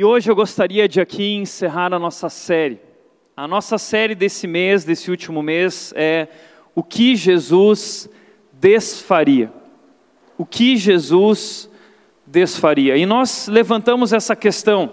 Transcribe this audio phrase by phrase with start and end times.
[0.00, 2.80] E hoje eu gostaria de aqui encerrar a nossa série.
[3.36, 6.26] A nossa série desse mês, desse último mês, é
[6.74, 8.08] O que Jesus
[8.50, 9.52] desfaria.
[10.38, 11.68] O que Jesus
[12.26, 12.96] desfaria.
[12.96, 14.90] E nós levantamos essa questão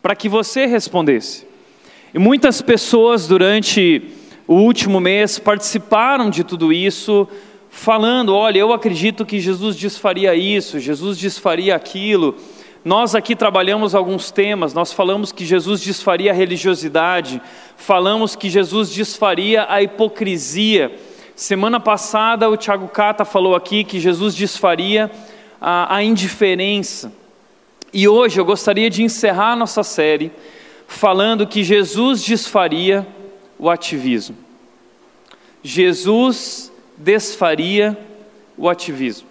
[0.00, 1.46] para que você respondesse.
[2.14, 4.10] E muitas pessoas durante
[4.48, 7.28] o último mês participaram de tudo isso,
[7.68, 12.34] falando: olha, eu acredito que Jesus desfaria isso, Jesus desfaria aquilo.
[12.84, 17.40] Nós aqui trabalhamos alguns temas, nós falamos que Jesus desfaria a religiosidade,
[17.78, 20.94] falamos que Jesus desfaria a hipocrisia.
[21.34, 25.10] Semana passada o Tiago Cata falou aqui que Jesus desfaria
[25.58, 27.10] a, a indiferença.
[27.90, 30.30] E hoje eu gostaria de encerrar a nossa série
[30.86, 33.06] falando que Jesus desfaria
[33.58, 34.36] o ativismo.
[35.62, 37.96] Jesus desfaria
[38.58, 39.28] o ativismo.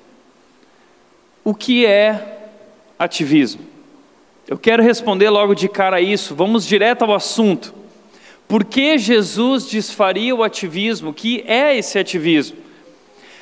[1.44, 2.43] O que é
[3.04, 3.62] ativismo?
[4.48, 7.73] Eu quero responder logo de cara a isso, vamos direto ao assunto.
[8.48, 11.12] Por que Jesus desfaria o ativismo?
[11.12, 12.58] O que é esse ativismo?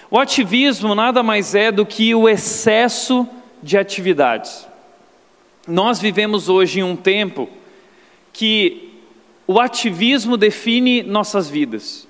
[0.10, 3.28] O ativismo nada mais é do que o excesso
[3.64, 4.68] de atividades.
[5.68, 7.50] Nós vivemos hoje em um tempo
[8.34, 8.92] que
[9.48, 12.08] o ativismo define nossas vidas.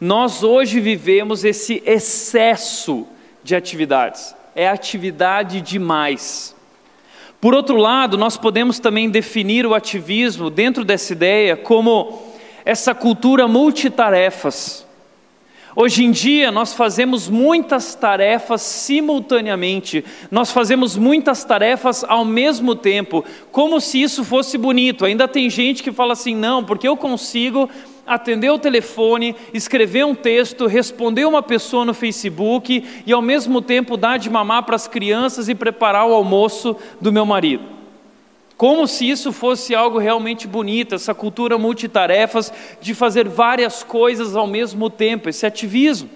[0.00, 3.06] Nós hoje vivemos esse excesso
[3.42, 6.54] de atividades, é atividade demais.
[7.40, 12.22] Por outro lado, nós podemos também definir o ativismo dentro dessa ideia como
[12.66, 14.86] essa cultura multitarefas.
[15.74, 23.24] Hoje em dia, nós fazemos muitas tarefas simultaneamente, nós fazemos muitas tarefas ao mesmo tempo,
[23.50, 25.06] como se isso fosse bonito.
[25.06, 27.70] Ainda tem gente que fala assim: não, porque eu consigo
[28.10, 33.96] atender o telefone, escrever um texto, responder uma pessoa no Facebook e ao mesmo tempo
[33.96, 37.62] dar de mamar para as crianças e preparar o almoço do meu marido.
[38.56, 44.46] Como se isso fosse algo realmente bonito, essa cultura multitarefas de fazer várias coisas ao
[44.48, 46.10] mesmo tempo, esse ativismo.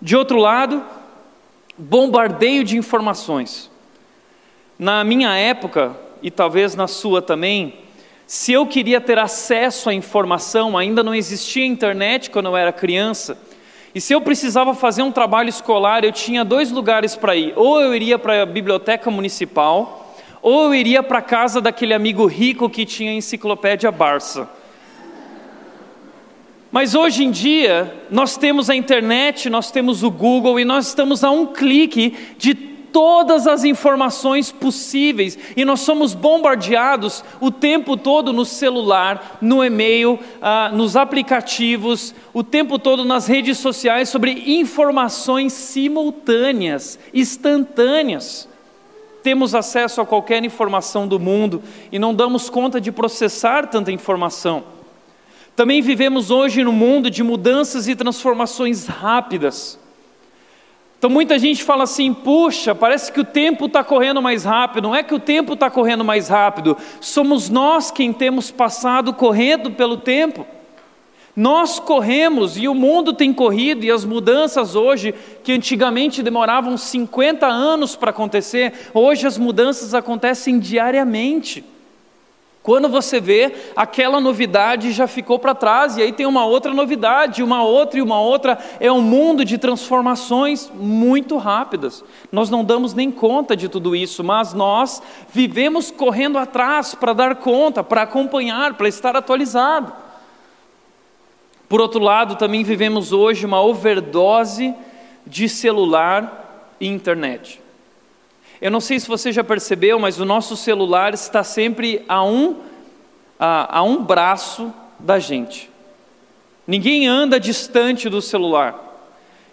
[0.00, 0.82] De outro lado,
[1.76, 3.70] bombardeio de informações.
[4.78, 7.74] Na minha época, e talvez na sua também,
[8.28, 13.38] se eu queria ter acesso à informação, ainda não existia internet quando eu era criança,
[13.94, 17.80] e se eu precisava fazer um trabalho escolar, eu tinha dois lugares para ir: ou
[17.80, 22.68] eu iria para a biblioteca municipal, ou eu iria para a casa daquele amigo rico
[22.68, 24.46] que tinha a enciclopédia Barça.
[26.70, 31.24] Mas hoje em dia, nós temos a internet, nós temos o Google e nós estamos
[31.24, 38.32] a um clique de todas as informações possíveis e nós somos bombardeados o tempo todo
[38.32, 45.52] no celular, no e-mail, ah, nos aplicativos, o tempo todo nas redes sociais sobre informações
[45.52, 48.48] simultâneas, instantâneas.
[49.22, 54.64] Temos acesso a qualquer informação do mundo e não damos conta de processar tanta informação.
[55.58, 59.78] Também vivemos hoje no mundo de mudanças e transformações rápidas.
[60.98, 64.88] Então muita gente fala assim: puxa, parece que o tempo está correndo mais rápido.
[64.88, 69.70] Não é que o tempo está correndo mais rápido, somos nós quem temos passado correndo
[69.70, 70.44] pelo tempo.
[71.36, 75.14] Nós corremos e o mundo tem corrido, e as mudanças hoje,
[75.44, 81.64] que antigamente demoravam 50 anos para acontecer, hoje as mudanças acontecem diariamente.
[82.68, 87.42] Quando você vê, aquela novidade já ficou para trás, e aí tem uma outra novidade,
[87.42, 88.58] uma outra e uma outra.
[88.78, 92.04] É um mundo de transformações muito rápidas.
[92.30, 95.02] Nós não damos nem conta de tudo isso, mas nós
[95.32, 99.90] vivemos correndo atrás para dar conta, para acompanhar, para estar atualizado.
[101.70, 104.74] Por outro lado, também vivemos hoje uma overdose
[105.26, 107.62] de celular e internet.
[108.60, 112.56] Eu não sei se você já percebeu, mas o nosso celular está sempre a um,
[113.38, 115.70] a, a um braço da gente.
[116.66, 118.88] Ninguém anda distante do celular.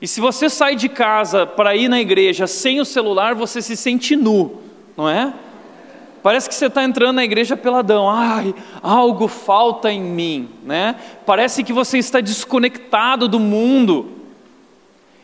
[0.01, 3.77] E se você sai de casa para ir na igreja sem o celular, você se
[3.77, 4.61] sente nu,
[4.97, 5.33] não é?
[6.21, 8.09] Parece que você está entrando na igreja peladão.
[8.09, 10.95] Ai, algo falta em mim, né?
[11.23, 14.09] Parece que você está desconectado do mundo.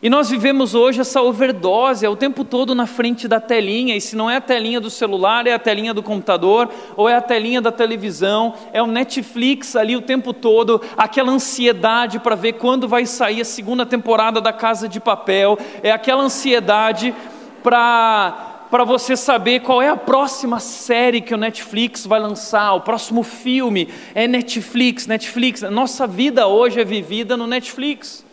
[0.04, 4.02] E nós vivemos hoje essa overdose, é o tempo todo na frente da telinha, e
[4.02, 7.22] se não é a telinha do celular, é a telinha do computador, ou é a
[7.22, 12.88] telinha da televisão, é o Netflix ali o tempo todo, aquela ansiedade para ver quando
[12.88, 17.14] vai sair a segunda temporada da Casa de Papel, é aquela ansiedade
[17.62, 22.80] para para você saber qual é a próxima série que o Netflix vai lançar, o
[22.80, 25.62] próximo filme é Netflix, Netflix.
[25.64, 28.24] Nossa vida hoje é vivida no Netflix.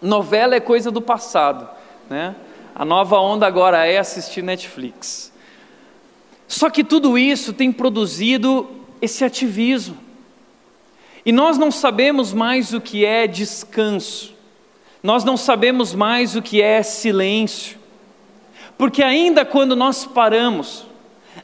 [0.00, 1.68] Novela é coisa do passado,
[2.08, 2.34] né?
[2.74, 5.32] A nova onda agora é assistir Netflix.
[6.46, 8.70] Só que tudo isso tem produzido
[9.02, 9.98] esse ativismo.
[11.26, 14.34] E nós não sabemos mais o que é descanso,
[15.02, 17.78] nós não sabemos mais o que é silêncio,
[18.78, 20.86] porque ainda quando nós paramos,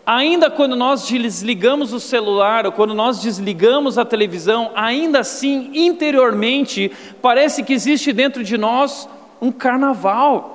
[0.07, 6.91] ainda quando nós desligamos o celular ou quando nós desligamos a televisão, ainda assim, interiormente,
[7.23, 9.09] parece que existe dentro de nós
[9.41, 10.55] um carnaval.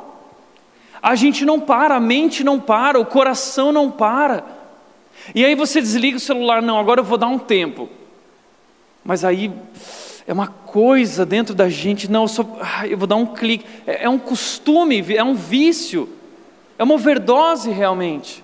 [1.02, 4.44] A gente não para, a mente não para, o coração não para.
[5.34, 7.90] E aí você desliga o celular, não, agora eu vou dar um tempo.
[9.04, 9.52] Mas aí
[10.28, 13.66] é uma coisa dentro da gente, não, eu, só, ah, eu vou dar um clique.
[13.88, 16.10] É, é um costume, é um vício,
[16.78, 18.44] é uma overdose realmente.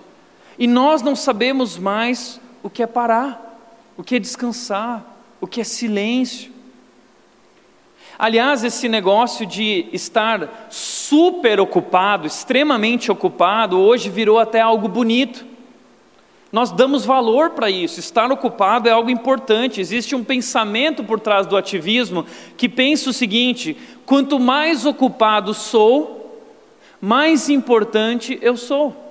[0.58, 3.58] E nós não sabemos mais o que é parar,
[3.96, 5.04] o que é descansar,
[5.40, 6.52] o que é silêncio.
[8.18, 15.44] Aliás, esse negócio de estar super ocupado, extremamente ocupado, hoje virou até algo bonito.
[16.50, 19.80] Nós damos valor para isso, estar ocupado é algo importante.
[19.80, 22.24] Existe um pensamento por trás do ativismo
[22.56, 23.76] que pensa o seguinte:
[24.06, 26.40] quanto mais ocupado sou,
[26.98, 29.05] mais importante eu sou.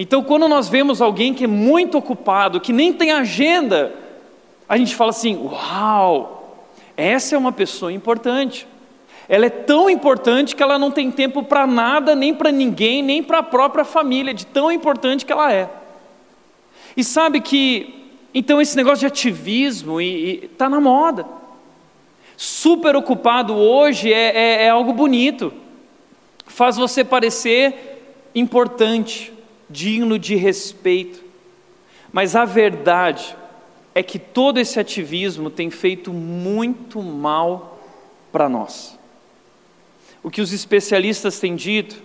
[0.00, 3.92] Então, quando nós vemos alguém que é muito ocupado, que nem tem agenda,
[4.68, 6.56] a gente fala assim: Uau,
[6.96, 8.64] essa é uma pessoa importante.
[9.28, 13.22] Ela é tão importante que ela não tem tempo para nada, nem para ninguém, nem
[13.22, 15.68] para a própria família, de tão importante que ela é.
[16.96, 21.26] E sabe que, então, esse negócio de ativismo está na moda.
[22.36, 25.52] Super ocupado hoje é, é, é algo bonito,
[26.46, 29.32] faz você parecer importante,
[29.68, 31.22] digno de respeito.
[32.12, 33.36] Mas a verdade
[33.94, 37.80] é que todo esse ativismo tem feito muito mal
[38.30, 38.98] para nós.
[40.22, 42.02] O que os especialistas têm dito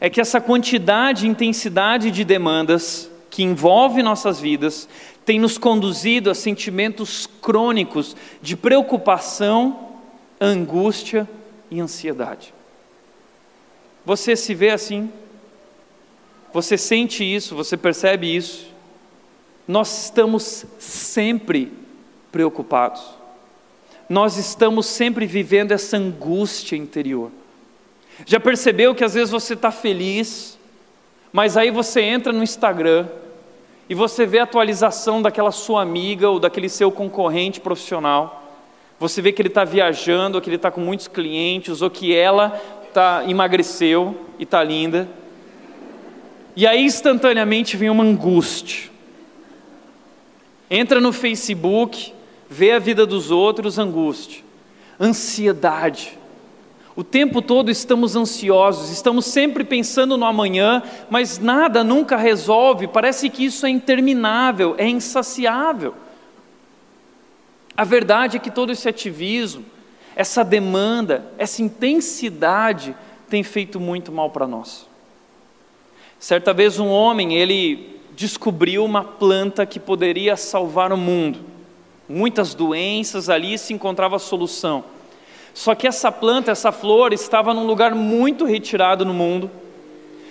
[0.00, 4.88] é que essa quantidade e intensidade de demandas que envolve nossas vidas
[5.24, 9.88] tem nos conduzido a sentimentos crônicos de preocupação,
[10.40, 11.28] angústia
[11.70, 12.52] e ansiedade.
[14.04, 15.10] Você se vê assim?
[16.54, 17.54] Você sente isso?
[17.54, 18.72] Você percebe isso?
[19.66, 21.72] nós estamos sempre
[22.30, 23.02] preocupados,
[24.08, 27.30] nós estamos sempre vivendo essa angústia interior.
[28.26, 30.58] Já percebeu que às vezes você está feliz,
[31.32, 33.06] mas aí você entra no Instagram
[33.88, 38.42] e você vê a atualização daquela sua amiga ou daquele seu concorrente profissional.
[39.00, 42.14] Você vê que ele está viajando, ou que ele está com muitos clientes, ou que
[42.14, 42.50] ela
[42.92, 45.08] tá, emagreceu e está linda.
[46.56, 48.94] E aí instantaneamente vem uma angústia
[50.70, 52.12] entra no Facebook,
[52.48, 54.42] vê a vida dos outros, angústia,
[54.98, 56.18] ansiedade.
[56.96, 63.28] O tempo todo estamos ansiosos, estamos sempre pensando no amanhã, mas nada nunca resolve, parece
[63.28, 65.94] que isso é interminável, é insaciável.
[67.76, 69.64] A verdade é que todo esse ativismo,
[70.14, 72.96] essa demanda, essa intensidade
[73.28, 74.88] tem feito muito mal para nós.
[76.24, 81.40] Certa vez um homem, ele descobriu uma planta que poderia salvar o mundo.
[82.08, 84.84] Muitas doenças ali se encontrava solução.
[85.52, 89.50] Só que essa planta, essa flor, estava num lugar muito retirado no mundo,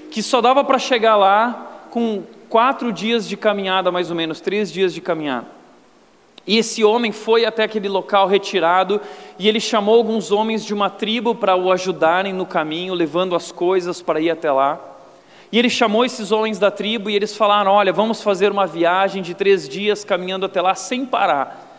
[0.10, 4.72] que só dava para chegar lá com quatro dias de caminhada, mais ou menos, três
[4.72, 5.46] dias de caminhada.
[6.48, 9.00] E esse homem foi até aquele local retirado
[9.38, 13.52] e ele chamou alguns homens de uma tribo para o ajudarem no caminho, levando as
[13.52, 14.90] coisas para ir até lá.
[15.54, 19.22] E ele chamou esses homens da tribo e eles falaram: Olha, vamos fazer uma viagem
[19.22, 21.78] de três dias caminhando até lá sem parar.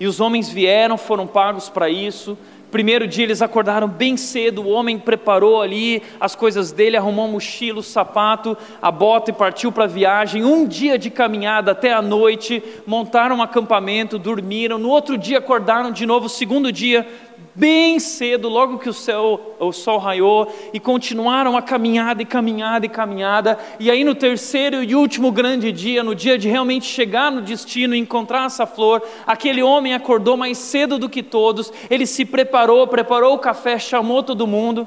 [0.00, 2.36] E os homens vieram, foram pagos para isso.
[2.72, 7.28] Primeiro dia eles acordaram bem cedo, o homem preparou ali as coisas dele, arrumou a
[7.28, 10.42] mochila, o sapato, a bota e partiu para a viagem.
[10.42, 14.78] Um dia de caminhada até a noite, montaram um acampamento, dormiram.
[14.78, 17.06] No outro dia acordaram de novo, segundo dia,
[17.54, 22.86] bem cedo, logo que o, céu, o sol raiou, e continuaram a caminhada e caminhada
[22.86, 27.30] e caminhada, e aí no terceiro e último grande dia, no dia de realmente chegar
[27.30, 32.06] no destino e encontrar essa flor, aquele homem acordou mais cedo do que todos, ele
[32.06, 34.86] se preparou, preparou o café, chamou todo mundo,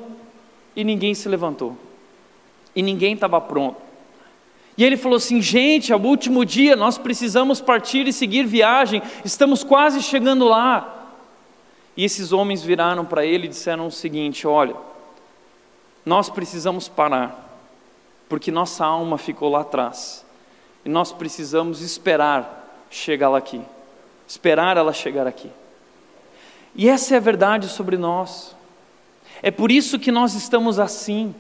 [0.76, 1.78] e ninguém se levantou,
[2.76, 3.86] e ninguém estava pronto.
[4.78, 9.02] E ele falou assim: gente, é o último dia, nós precisamos partir e seguir viagem,
[9.24, 11.05] estamos quase chegando lá.
[11.98, 14.76] E esses homens viraram para ele e disseram o seguinte: Olha,
[16.06, 17.60] nós precisamos parar,
[18.28, 20.26] porque nossa alma ficou lá atrás,
[20.84, 23.62] e nós precisamos esperar chegar lá aqui,
[24.28, 25.50] esperar ela chegar aqui.
[26.76, 28.54] E essa é a verdade sobre nós.
[29.42, 31.34] É por isso que nós estamos assim,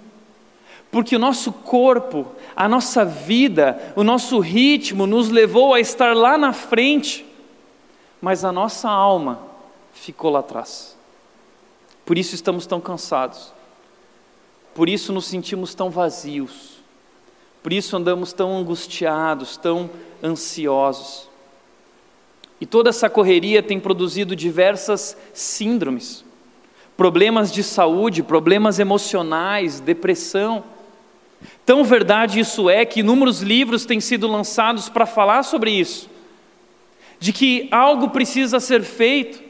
[0.89, 6.38] porque o nosso corpo, a nossa vida, o nosso ritmo nos levou a estar lá
[6.38, 7.25] na frente,
[8.21, 9.54] mas a nossa alma
[9.95, 10.95] ficou lá atrás.
[12.05, 13.51] Por isso estamos tão cansados,
[14.75, 16.83] por isso nos sentimos tão vazios,
[17.63, 19.89] por isso andamos tão angustiados, tão
[20.23, 21.27] ansiosos.
[22.61, 26.23] E toda essa correria tem produzido diversas síndromes,
[26.95, 30.63] problemas de saúde, problemas emocionais, depressão.
[31.65, 36.09] Tão verdade isso é que inúmeros livros têm sido lançados para falar sobre isso,
[37.19, 39.44] de que algo precisa ser feito,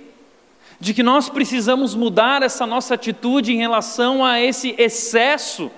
[0.80, 5.72] de que nós precisamos mudar essa nossa atitude em relação a esse excesso,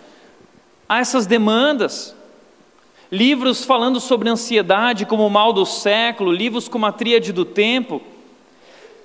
[0.87, 2.15] a essas demandas.
[3.11, 8.01] Livros falando sobre ansiedade como o mal do século, livros como a tríade do tempo,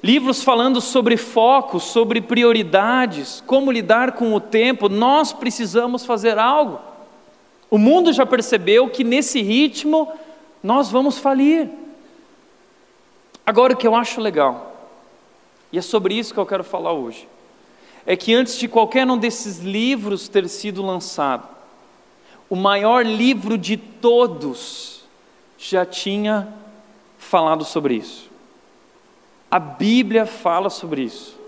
[0.02, 6.80] livros falando sobre foco, sobre prioridades, como lidar com o tempo, nós precisamos fazer algo.
[7.70, 10.12] O mundo já percebeu que nesse ritmo
[10.62, 11.70] nós vamos falir.
[13.46, 14.71] Agora o que eu acho legal,
[15.72, 17.26] e é sobre isso que eu quero falar hoje,
[18.04, 21.48] é que antes de qualquer um desses livros ter sido lançado,
[22.50, 25.04] o maior livro de todos,
[25.56, 26.52] já tinha
[27.16, 28.30] falado sobre isso.
[29.50, 31.38] A Bíblia fala sobre isso.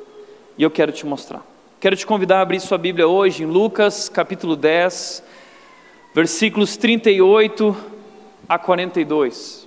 [0.56, 1.44] E eu quero te mostrar.
[1.80, 5.22] Quero te convidar a abrir sua Bíblia hoje em Lucas capítulo 10,
[6.14, 7.76] versículos 38
[8.48, 9.66] a 42.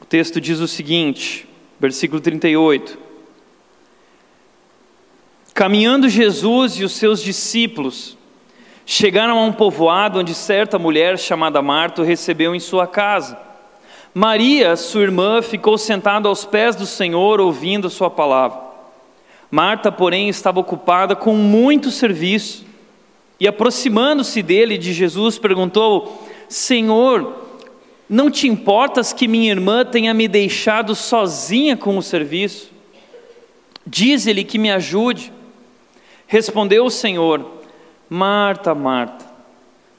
[0.00, 2.98] O texto diz o seguinte, versículo 38.
[5.54, 8.16] Caminhando Jesus e os seus discípulos
[8.88, 13.36] Chegaram a um povoado onde certa mulher chamada Marta o recebeu em sua casa.
[14.14, 18.60] Maria, sua irmã, ficou sentada aos pés do Senhor ouvindo a sua palavra.
[19.50, 22.64] Marta, porém, estava ocupada com muito serviço
[23.40, 27.45] e, aproximando-se dele, de Jesus, perguntou: Senhor,
[28.08, 32.70] não te importas que minha irmã tenha me deixado sozinha com o serviço?
[33.86, 35.32] Diz-lhe que me ajude.
[36.26, 37.62] Respondeu o Senhor:
[38.08, 39.24] Marta, Marta,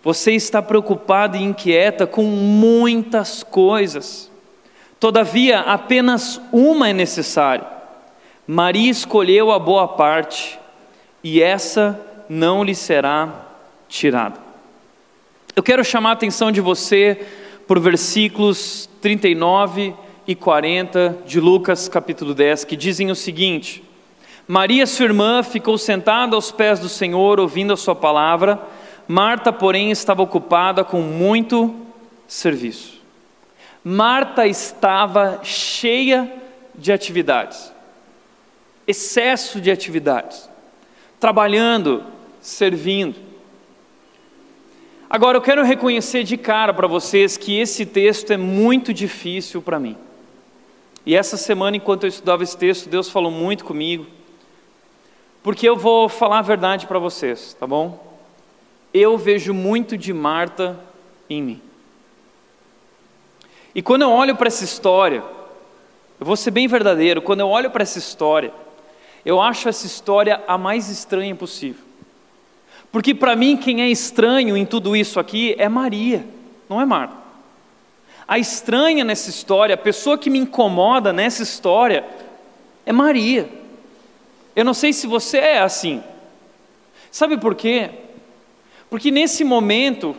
[0.03, 4.31] você está preocupada e inquieta com muitas coisas.
[4.99, 7.65] Todavia, apenas uma é necessária.
[8.47, 10.57] Maria escolheu a boa parte,
[11.21, 11.99] e essa
[12.29, 13.45] não lhe será
[13.89, 14.39] tirada.
[15.55, 17.25] Eu quero chamar a atenção de você
[17.67, 19.93] por versículos 39
[20.25, 23.83] e 40 de Lucas capítulo 10, que dizem o seguinte:
[24.47, 28.59] Maria, sua irmã, ficou sentada aos pés do Senhor, ouvindo a sua palavra.
[29.07, 31.75] Marta, porém, estava ocupada com muito
[32.27, 33.01] serviço.
[33.83, 36.33] Marta estava cheia
[36.75, 37.73] de atividades,
[38.85, 40.49] excesso de atividades,
[41.19, 42.03] trabalhando,
[42.41, 43.26] servindo.
[45.09, 49.79] Agora eu quero reconhecer de cara para vocês que esse texto é muito difícil para
[49.79, 49.95] mim.
[51.05, 54.05] E essa semana, enquanto eu estudava esse texto, Deus falou muito comigo.
[55.41, 58.19] Porque eu vou falar a verdade para vocês, tá bom?
[58.93, 60.77] Eu vejo muito de Marta
[61.29, 61.61] em mim.
[63.73, 65.23] E quando eu olho para essa história,
[66.19, 68.51] eu vou ser bem verdadeiro, quando eu olho para essa história,
[69.23, 71.86] eu acho essa história a mais estranha possível.
[72.91, 76.25] Porque para mim, quem é estranho em tudo isso aqui é Maria,
[76.69, 77.15] não é Marta.
[78.27, 82.05] A estranha nessa história, a pessoa que me incomoda nessa história,
[82.85, 83.49] é Maria.
[84.55, 86.03] Eu não sei se você é assim.
[87.11, 87.89] Sabe por quê?
[88.89, 90.15] Porque nesse momento,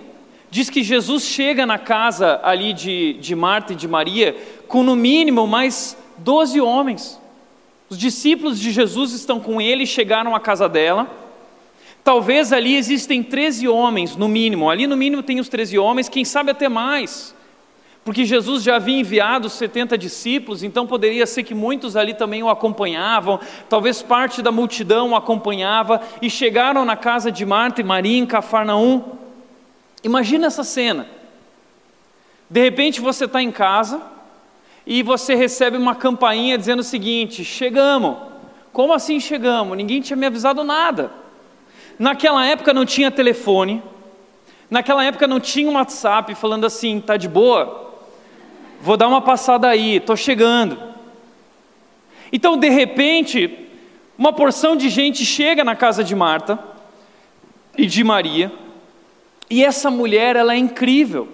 [0.51, 4.97] diz que Jesus chega na casa ali de, de Marta e de Maria com no
[4.97, 7.21] mínimo mais doze homens.
[7.89, 11.09] Os discípulos de Jesus estão com ele, chegaram à casa dela.
[12.05, 14.71] Talvez ali existem 13 homens, no mínimo.
[14.71, 17.37] Ali no mínimo tem os 13 homens, quem sabe até mais
[18.09, 22.49] porque Jesus já havia enviado 70 discípulos, então poderia ser que muitos ali também o
[22.49, 23.39] acompanhavam,
[23.69, 28.25] talvez parte da multidão o acompanhava, e chegaram na casa de Marta e Maria em
[28.25, 29.05] Cafarnaum.
[30.03, 31.07] Imagina essa cena.
[32.49, 34.01] De repente você está em casa
[34.87, 38.17] e você recebe uma campainha dizendo o seguinte: chegamos.
[38.73, 39.77] Como assim chegamos?
[39.77, 41.13] Ninguém tinha me avisado nada.
[41.99, 43.83] Naquela época não tinha telefone,
[44.71, 47.89] naquela época não tinha um WhatsApp falando assim, tá de boa?
[48.81, 50.79] vou dar uma passada aí, estou chegando.
[52.33, 53.67] Então, de repente,
[54.17, 56.59] uma porção de gente chega na casa de Marta
[57.77, 58.53] e de Maria,
[59.51, 61.27] e essa mulher, ela é incrível.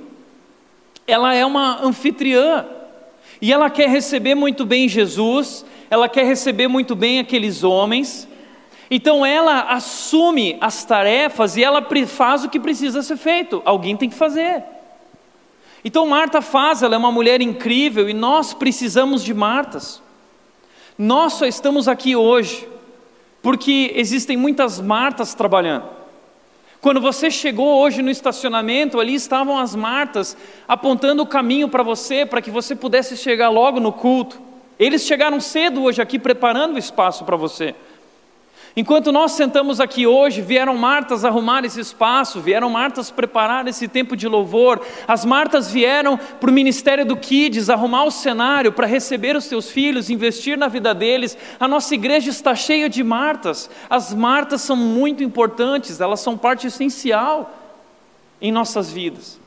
[1.06, 2.64] Ela é uma anfitriã.
[3.42, 8.28] E ela quer receber muito bem Jesus, ela quer receber muito bem aqueles homens.
[8.96, 14.08] Então ela assume as tarefas e ela faz o que precisa ser feito, alguém tem
[14.08, 14.62] que fazer.
[15.84, 20.00] Então Marta faz, ela é uma mulher incrível e nós precisamos de Martas.
[20.96, 22.68] Nós só estamos aqui hoje
[23.42, 25.86] porque existem muitas Martas trabalhando.
[26.80, 30.36] Quando você chegou hoje no estacionamento, ali estavam as Martas
[30.68, 34.40] apontando o caminho para você, para que você pudesse chegar logo no culto.
[34.78, 37.74] Eles chegaram cedo hoje aqui preparando o espaço para você.
[38.76, 44.16] Enquanto nós sentamos aqui hoje, vieram Martas arrumar esse espaço, vieram Martas preparar esse tempo
[44.16, 49.36] de louvor, as Martas vieram para o ministério do Kids arrumar o cenário para receber
[49.36, 51.38] os seus filhos, investir na vida deles.
[51.60, 53.70] A nossa igreja está cheia de Martas.
[53.88, 57.54] As Martas são muito importantes, elas são parte essencial
[58.42, 59.38] em nossas vidas.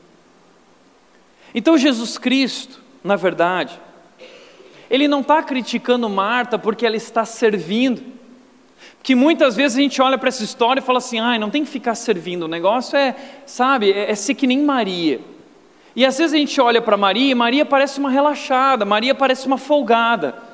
[1.54, 3.78] Então, Jesus Cristo, na verdade,
[4.88, 8.17] Ele não está criticando Marta porque ela está servindo
[9.02, 11.64] que muitas vezes a gente olha para essa história e fala assim: ai, não tem
[11.64, 13.14] que ficar servindo, o negócio é,
[13.46, 15.20] sabe, é, é ser que nem Maria.
[15.96, 19.46] E às vezes a gente olha para Maria e Maria parece uma relaxada, Maria parece
[19.46, 20.46] uma folgada.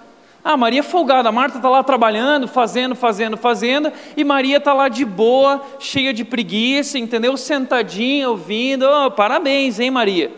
[0.42, 4.88] Ah, Maria é folgada, Marta está lá trabalhando, fazendo, fazendo, fazendo, e Maria está lá
[4.88, 7.34] de boa, cheia de preguiça, entendeu?
[7.36, 10.30] Sentadinha, ouvindo, oh, parabéns, hein, Maria?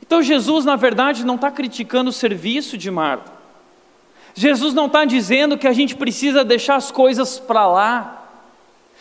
[0.00, 3.35] Então Jesus, na verdade, não está criticando o serviço de Marta.
[4.38, 8.22] Jesus não está dizendo que a gente precisa deixar as coisas para lá.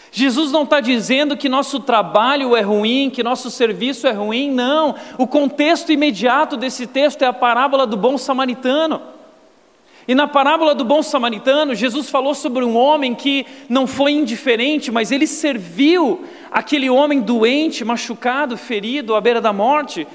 [0.09, 4.95] Jesus não está dizendo que nosso trabalho é ruim, que nosso serviço é ruim, não.
[5.17, 9.01] O contexto imediato desse texto é a parábola do bom samaritano.
[10.07, 14.89] E na parábola do bom samaritano, Jesus falou sobre um homem que não foi indiferente,
[14.89, 20.07] mas ele serviu aquele homem doente, machucado, ferido, à beira da morte,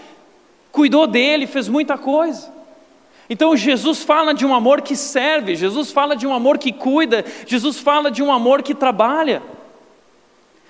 [0.73, 2.60] cuidou dele, fez muita coisa.
[3.31, 7.25] Então Jesus fala de um amor que serve, Jesus fala de um amor que cuida,
[7.47, 9.41] Jesus fala de um amor que trabalha.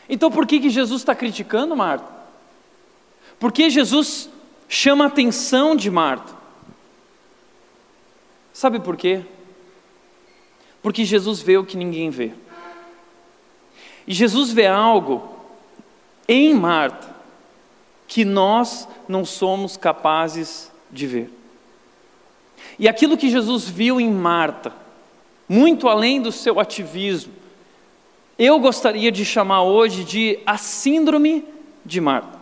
[0.07, 2.07] Então por que, que Jesus está criticando Marta?
[3.39, 4.29] Porque Jesus
[4.69, 6.35] chama a atenção de Marta.
[8.53, 9.25] Sabe por quê?
[10.83, 12.35] Porque Jesus vê o que ninguém vê.
[14.07, 15.35] E Jesus vê algo
[16.29, 17.09] em Marta
[18.07, 21.40] que nós não somos capazes de ver.
[22.81, 24.73] E aquilo que Jesus viu em Marta,
[25.47, 27.31] muito além do seu ativismo,
[28.39, 31.45] eu gostaria de chamar hoje de a síndrome
[31.85, 32.39] de Marta.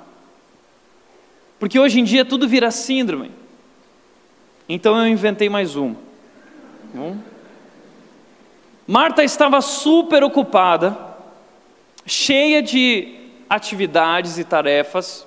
[1.59, 3.33] Porque hoje em dia tudo vira síndrome.
[4.68, 5.96] Então eu inventei mais uma.
[6.94, 7.16] Bom.
[8.87, 10.96] Marta estava super ocupada,
[12.07, 13.12] cheia de
[13.51, 15.27] atividades e tarefas,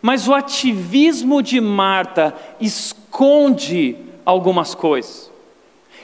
[0.00, 5.32] mas o ativismo de Marta esconde algumas coisas.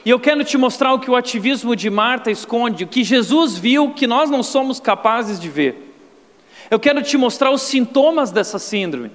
[0.03, 3.57] E eu quero te mostrar o que o ativismo de Marta esconde, o que Jesus
[3.57, 5.95] viu que nós não somos capazes de ver.
[6.69, 9.11] Eu quero te mostrar os sintomas dessa síndrome.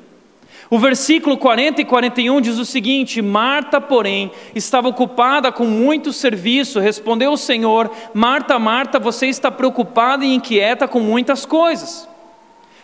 [0.68, 6.80] O versículo 40 e 41 diz o seguinte: Marta, porém, estava ocupada com muito serviço.
[6.80, 12.08] Respondeu o Senhor: Marta, Marta, você está preocupada e inquieta com muitas coisas.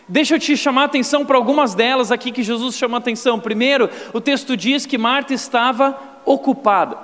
[0.09, 3.39] Deixa eu te chamar a atenção para algumas delas aqui que Jesus chama a atenção.
[3.41, 6.97] Primeiro, o texto diz que Marta estava ocupada.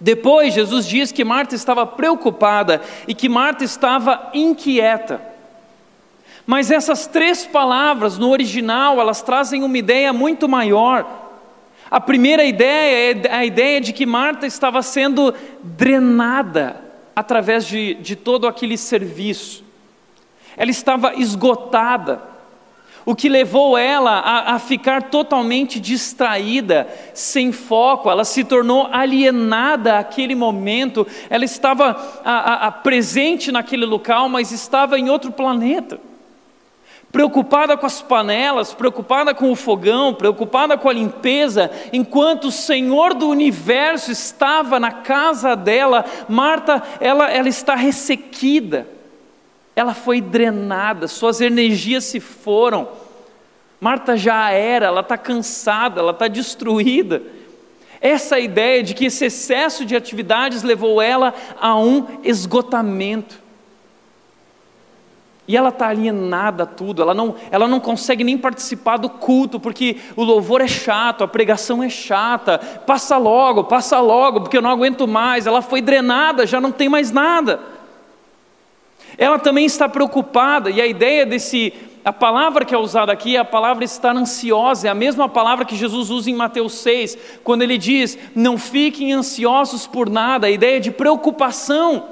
[0.00, 5.22] Depois, Jesus diz que Marta estava preocupada e que Marta estava inquieta.
[6.44, 11.06] Mas essas três palavras no original, elas trazem uma ideia muito maior.
[11.88, 15.32] A primeira ideia é a ideia de que Marta estava sendo
[15.62, 16.80] drenada
[17.14, 19.62] através de, de todo aquele serviço.
[20.56, 22.31] Ela estava esgotada
[23.04, 29.98] o que levou ela a, a, ficar totalmente distraída, sem foco, ela se tornou alienada
[29.98, 35.98] àquele momento, ela estava a, a, presente naquele local, mas estava em outro planeta.
[37.10, 43.12] Preocupada com as panelas, preocupada com o fogão, preocupada com a limpeza, enquanto o Senhor
[43.12, 48.86] do universo estava na casa dela, Marta, ela, ela está ressequida
[49.74, 52.88] ela foi drenada, suas energias se foram.
[53.80, 57.22] Marta já era, ela está cansada, ela está destruída.
[58.00, 63.40] Essa ideia de que esse excesso de atividades levou ela a um esgotamento.
[65.48, 69.58] E ela está alienada a tudo, ela não, ela não consegue nem participar do culto,
[69.58, 74.62] porque o louvor é chato, a pregação é chata, passa logo, passa logo, porque eu
[74.62, 75.46] não aguento mais.
[75.46, 77.60] Ela foi drenada, já não tem mais nada.
[79.18, 81.72] Ela também está preocupada, e a ideia desse,
[82.04, 85.64] a palavra que é usada aqui é a palavra estar ansiosa, é a mesma palavra
[85.64, 90.50] que Jesus usa em Mateus 6, quando ele diz: Não fiquem ansiosos por nada, a
[90.50, 92.04] ideia de preocupação.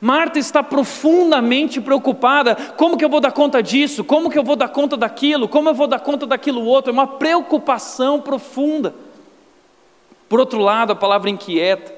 [0.00, 4.04] Marta está profundamente preocupada: como que eu vou dar conta disso?
[4.04, 5.48] Como que eu vou dar conta daquilo?
[5.48, 6.90] Como eu vou dar conta daquilo outro?
[6.90, 8.94] É uma preocupação profunda.
[10.28, 11.94] Por outro lado, a palavra inquieta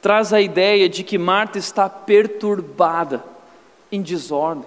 [0.00, 3.24] traz a ideia de que Marta está perturbada,
[3.94, 4.64] em desordem.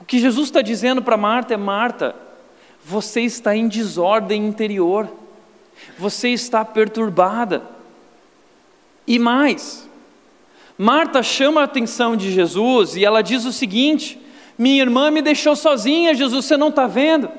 [0.00, 2.14] O que Jesus está dizendo para Marta é: Marta,
[2.84, 5.08] você está em desordem interior,
[5.98, 7.62] você está perturbada.
[9.06, 9.88] E mais,
[10.76, 14.18] Marta chama a atenção de Jesus e ela diz o seguinte:
[14.56, 17.30] Minha irmã me deixou sozinha, Jesus, você não está vendo?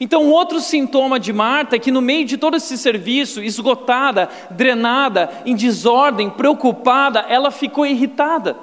[0.00, 5.30] Então, outro sintoma de Marta é que, no meio de todo esse serviço, esgotada, drenada,
[5.46, 8.56] em desordem, preocupada, ela ficou irritada.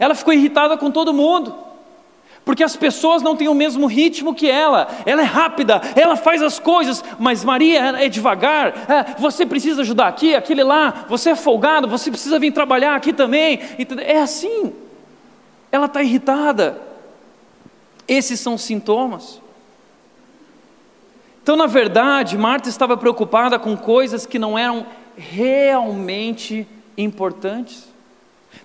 [0.00, 1.70] Ela ficou irritada com todo mundo
[2.44, 4.88] porque as pessoas não têm o mesmo ritmo que ela.
[5.04, 8.90] Ela é rápida, ela faz as coisas, mas Maria é devagar.
[8.90, 11.06] É, você precisa ajudar aqui, aquele lá.
[11.08, 13.60] Você é folgado, você precisa vir trabalhar aqui também.
[13.98, 14.72] É assim.
[15.70, 16.80] Ela está irritada.
[18.08, 19.40] Esses são sintomas.
[21.42, 24.86] Então, na verdade, Marta estava preocupada com coisas que não eram
[25.16, 27.89] realmente importantes.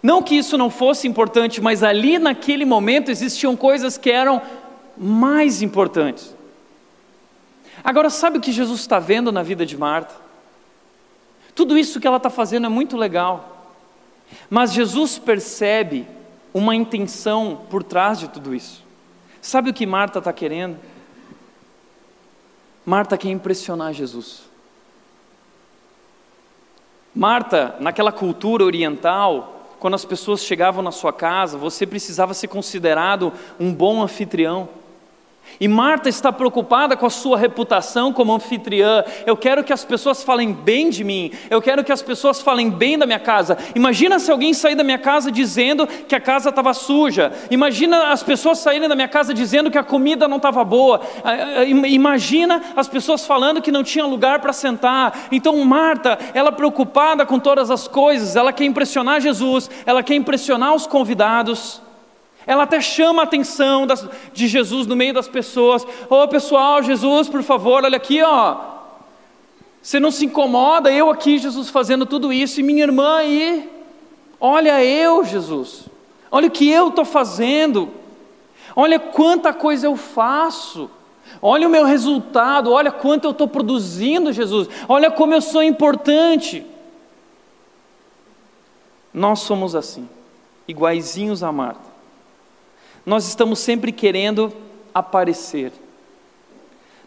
[0.05, 4.39] Não que isso não fosse importante, mas ali naquele momento existiam coisas que eram
[4.95, 6.35] mais importantes.
[7.83, 10.13] Agora, sabe o que Jesus está vendo na vida de Marta?
[11.55, 13.73] Tudo isso que ela está fazendo é muito legal,
[14.47, 16.05] mas Jesus percebe
[16.53, 18.83] uma intenção por trás de tudo isso.
[19.41, 20.77] Sabe o que Marta está querendo?
[22.85, 24.43] Marta quer impressionar Jesus.
[27.15, 29.54] Marta, naquela cultura oriental,
[29.85, 34.67] quando as pessoas chegavam na sua casa, você precisava ser considerado um bom anfitrião.
[35.59, 39.03] E Marta está preocupada com a sua reputação como anfitriã.
[39.25, 41.31] Eu quero que as pessoas falem bem de mim.
[41.49, 43.57] Eu quero que as pessoas falem bem da minha casa.
[43.75, 47.31] Imagina se alguém sair da minha casa dizendo que a casa estava suja.
[47.49, 51.01] Imagina as pessoas saírem da minha casa dizendo que a comida não estava boa.
[51.23, 55.27] Ah, ah, imagina as pessoas falando que não tinha lugar para sentar.
[55.31, 60.73] Então Marta, ela preocupada com todas as coisas, ela quer impressionar Jesus, ela quer impressionar
[60.73, 61.84] os convidados.
[62.47, 65.83] Ela até chama a atenção das, de Jesus no meio das pessoas.
[66.09, 68.57] Ô oh, pessoal, Jesus, por favor, olha aqui, ó.
[69.81, 73.69] Você não se incomoda, eu aqui, Jesus, fazendo tudo isso, e minha irmã aí.
[74.39, 75.85] Olha eu, Jesus.
[76.31, 77.89] Olha o que eu estou fazendo.
[78.75, 80.89] Olha quanta coisa eu faço.
[81.41, 82.71] Olha o meu resultado.
[82.71, 84.67] Olha quanto eu estou produzindo, Jesus.
[84.87, 86.65] Olha como eu sou importante.
[89.13, 90.09] Nós somos assim,
[90.67, 91.94] iguaizinhos a Marta
[93.05, 94.51] nós estamos sempre querendo
[94.93, 95.71] aparecer,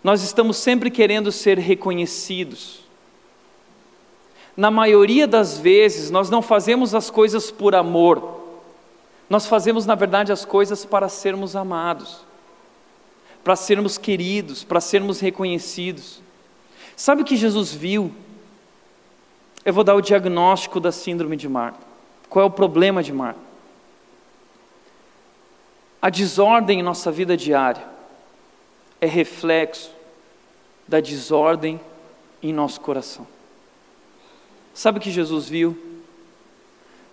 [0.02, 2.80] nós estamos sempre querendo ser reconhecidos.
[4.56, 8.40] Na maioria das vezes, nós não fazemos as coisas por amor,
[9.28, 12.20] nós fazemos, na verdade, as coisas para sermos amados,
[13.44, 16.20] para sermos queridos, para sermos reconhecidos.
[16.96, 18.12] Sabe o que Jesus viu?
[19.64, 21.80] Eu vou dar o diagnóstico da síndrome de Marta.
[22.28, 23.47] Qual é o problema de Marta?
[26.00, 27.82] A desordem em nossa vida diária
[29.00, 29.90] é reflexo
[30.86, 31.80] da desordem
[32.42, 33.26] em nosso coração.
[34.72, 35.76] Sabe o que Jesus viu?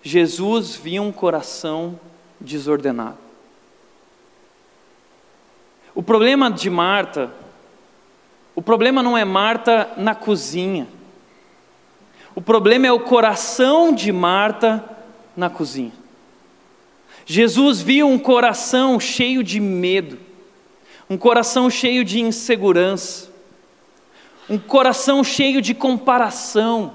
[0.02, 1.98] Jesus viu um coração
[2.40, 3.18] desordenado.
[5.92, 7.32] O problema de Marta,
[8.54, 10.86] o problema não é Marta na cozinha.
[12.36, 14.84] O problema é o coração de Marta
[15.36, 15.92] na cozinha.
[17.28, 20.16] Jesus viu um coração cheio de medo,
[21.10, 23.28] um coração cheio de insegurança,
[24.48, 26.94] um coração cheio de comparação,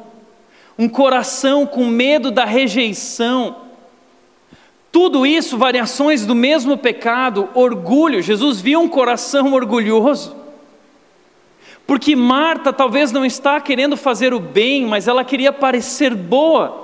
[0.79, 3.57] um coração com medo da rejeição.
[4.89, 8.21] Tudo isso, variações do mesmo pecado, orgulho.
[8.21, 10.33] Jesus viu um coração orgulhoso.
[11.85, 16.80] Porque Marta talvez não está querendo fazer o bem, mas ela queria parecer boa.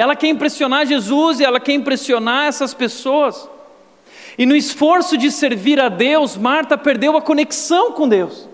[0.00, 3.46] Ela quer impressionar Jesus e ela quer impressionar essas pessoas.
[4.38, 8.48] E no esforço de servir a Deus, Marta perdeu a conexão com Deus.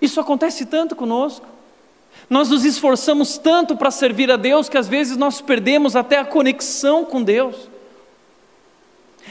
[0.00, 1.44] Isso acontece tanto conosco.
[2.30, 6.24] Nós nos esforçamos tanto para servir a Deus que às vezes nós perdemos até a
[6.24, 7.68] conexão com Deus.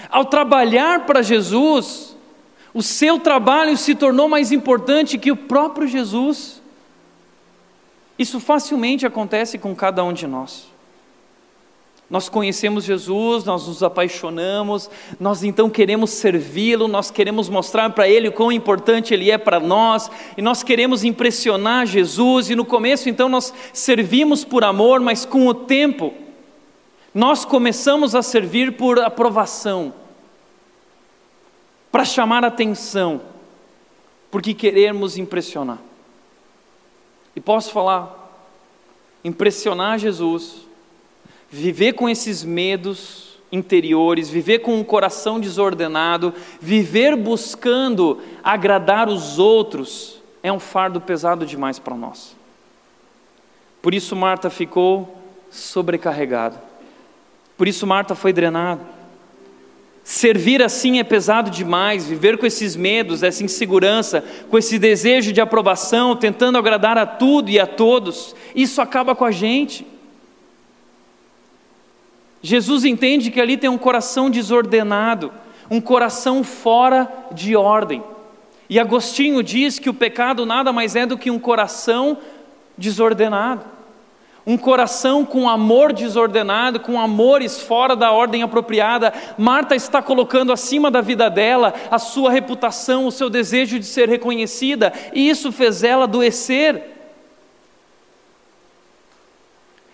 [0.07, 2.15] Ao trabalhar para Jesus,
[2.75, 6.61] o seu trabalho se tornou mais importante que o próprio Jesus.
[8.19, 10.70] Isso facilmente acontece com cada um de nós.
[12.11, 18.27] Nós conhecemos Jesus, nós nos apaixonamos, nós então queremos servi-lo, nós queremos mostrar para Ele
[18.27, 23.07] o quão importante Ele é para nós, e nós queremos impressionar Jesus, e no começo
[23.07, 26.13] então nós servimos por amor, mas com o tempo,
[27.13, 29.93] Nós começamos a servir por aprovação,
[31.89, 33.21] para chamar atenção,
[34.29, 35.79] porque queremos impressionar.
[37.35, 38.33] E posso falar,
[39.23, 40.70] impressionar Jesus,
[41.51, 50.21] viver com esses medos interiores, viver com um coração desordenado, viver buscando agradar os outros,
[50.41, 52.35] é um fardo pesado demais para nós.
[53.81, 55.17] Por isso Marta ficou
[55.49, 56.63] sobrecarregada.
[57.57, 58.81] Por isso Marta foi drenada.
[60.03, 65.41] Servir assim é pesado demais, viver com esses medos, essa insegurança, com esse desejo de
[65.41, 69.85] aprovação, tentando agradar a tudo e a todos, isso acaba com a gente.
[72.41, 75.31] Jesus entende que ali tem um coração desordenado,
[75.69, 78.03] um coração fora de ordem.
[78.69, 82.17] E Agostinho diz que o pecado nada mais é do que um coração
[82.77, 83.65] desordenado.
[84.45, 89.13] Um coração com amor desordenado, com amores fora da ordem apropriada.
[89.37, 94.09] Marta está colocando acima da vida dela a sua reputação, o seu desejo de ser
[94.09, 97.00] reconhecida, e isso fez ela adoecer.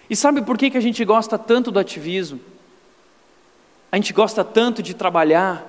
[0.10, 2.40] E sabe por que, que a gente gosta tanto do ativismo?
[3.92, 5.66] A gente gosta tanto de trabalhar,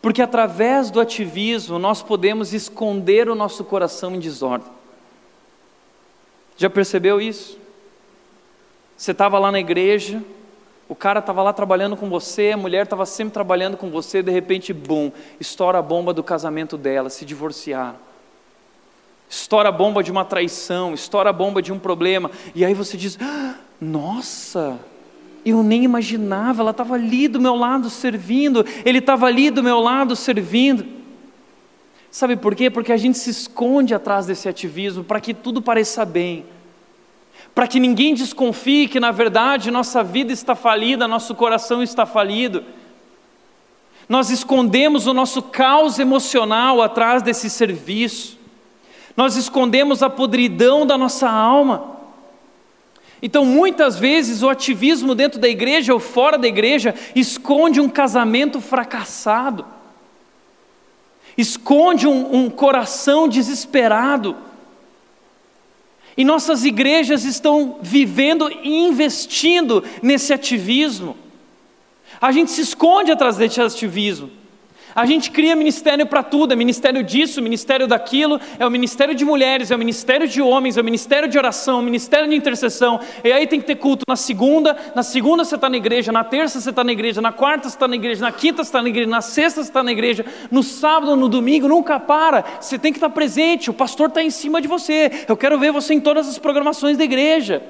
[0.00, 4.70] porque através do ativismo nós podemos esconder o nosso coração em desordem.
[6.56, 7.58] Já percebeu isso?
[8.96, 10.22] Você estava lá na igreja,
[10.88, 14.32] o cara estava lá trabalhando com você, a mulher estava sempre trabalhando com você, de
[14.32, 17.96] repente, bum, estoura a bomba do casamento dela, se divorciaram.
[19.28, 22.96] Estoura a bomba de uma traição, estoura a bomba de um problema, e aí você
[22.96, 24.78] diz: ah, Nossa,
[25.44, 29.80] eu nem imaginava, ela estava ali do meu lado servindo, ele estava ali do meu
[29.80, 30.98] lado servindo.
[32.10, 32.70] Sabe por quê?
[32.70, 36.46] Porque a gente se esconde atrás desse ativismo para que tudo pareça bem,
[37.54, 42.64] para que ninguém desconfie que na verdade nossa vida está falida, nosso coração está falido.
[44.08, 48.37] Nós escondemos o nosso caos emocional atrás desse serviço,
[49.18, 51.98] nós escondemos a podridão da nossa alma.
[53.20, 58.62] Então, muitas vezes, o ativismo dentro da igreja ou fora da igreja esconde um casamento
[58.62, 59.66] fracassado
[61.38, 64.36] esconde um, um coração desesperado.
[66.16, 71.16] E nossas igrejas estão vivendo e investindo nesse ativismo.
[72.20, 74.28] A gente se esconde atrás desse ativismo.
[74.98, 79.24] A gente cria ministério para tudo, é ministério disso, ministério daquilo, é o ministério de
[79.24, 82.34] mulheres, é o ministério de homens, é o ministério de oração, é o ministério de
[82.34, 82.98] intercessão.
[83.22, 86.24] E aí tem que ter culto na segunda, na segunda você está na igreja, na
[86.24, 88.82] terça você está na igreja, na quarta você está na igreja, na quinta você está
[88.82, 92.44] na igreja, na sexta você está na igreja, no sábado, no domingo, nunca para.
[92.60, 95.12] Você tem que estar presente, o pastor está em cima de você.
[95.28, 97.62] Eu quero ver você em todas as programações da igreja.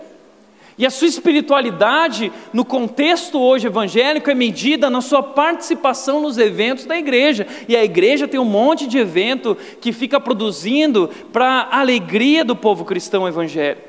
[0.79, 6.87] E a sua espiritualidade, no contexto hoje evangélico, é medida na sua participação nos eventos
[6.87, 7.49] da igreja.
[7.69, 12.55] E a igreja tem um monte de evento que fica produzindo para a alegria do
[12.55, 13.89] povo cristão evangélico.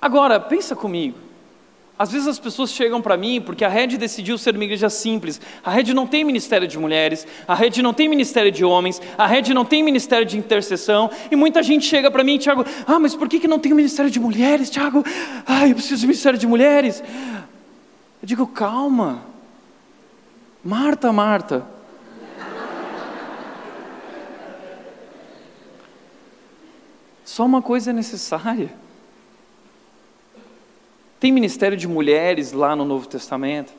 [0.00, 1.18] Agora, pensa comigo.
[1.96, 5.40] Às vezes as pessoas chegam para mim porque a rede decidiu ser uma igreja simples.
[5.62, 9.26] A rede não tem ministério de mulheres, a rede não tem ministério de homens, a
[9.26, 11.08] rede não tem ministério de intercessão.
[11.30, 14.10] E muita gente chega para mim, Tiago, ah, mas por que, que não tem ministério
[14.10, 15.04] de mulheres, Tiago?
[15.46, 17.00] Ah, eu preciso de ministério de mulheres.
[18.20, 19.22] Eu digo, calma.
[20.64, 21.64] Marta, Marta.
[27.24, 28.83] Só uma coisa é necessária.
[31.24, 33.72] Tem ministério de mulheres lá no Novo Testamento?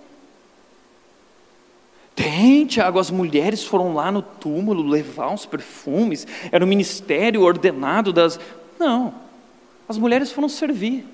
[2.16, 8.12] Tem, Tiago, as mulheres foram lá no túmulo levar uns perfumes, era o ministério ordenado
[8.12, 8.40] das.
[8.80, 9.14] Não,
[9.88, 11.06] as mulheres foram servir.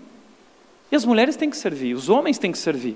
[0.90, 2.96] E as mulheres têm que servir, os homens têm que servir.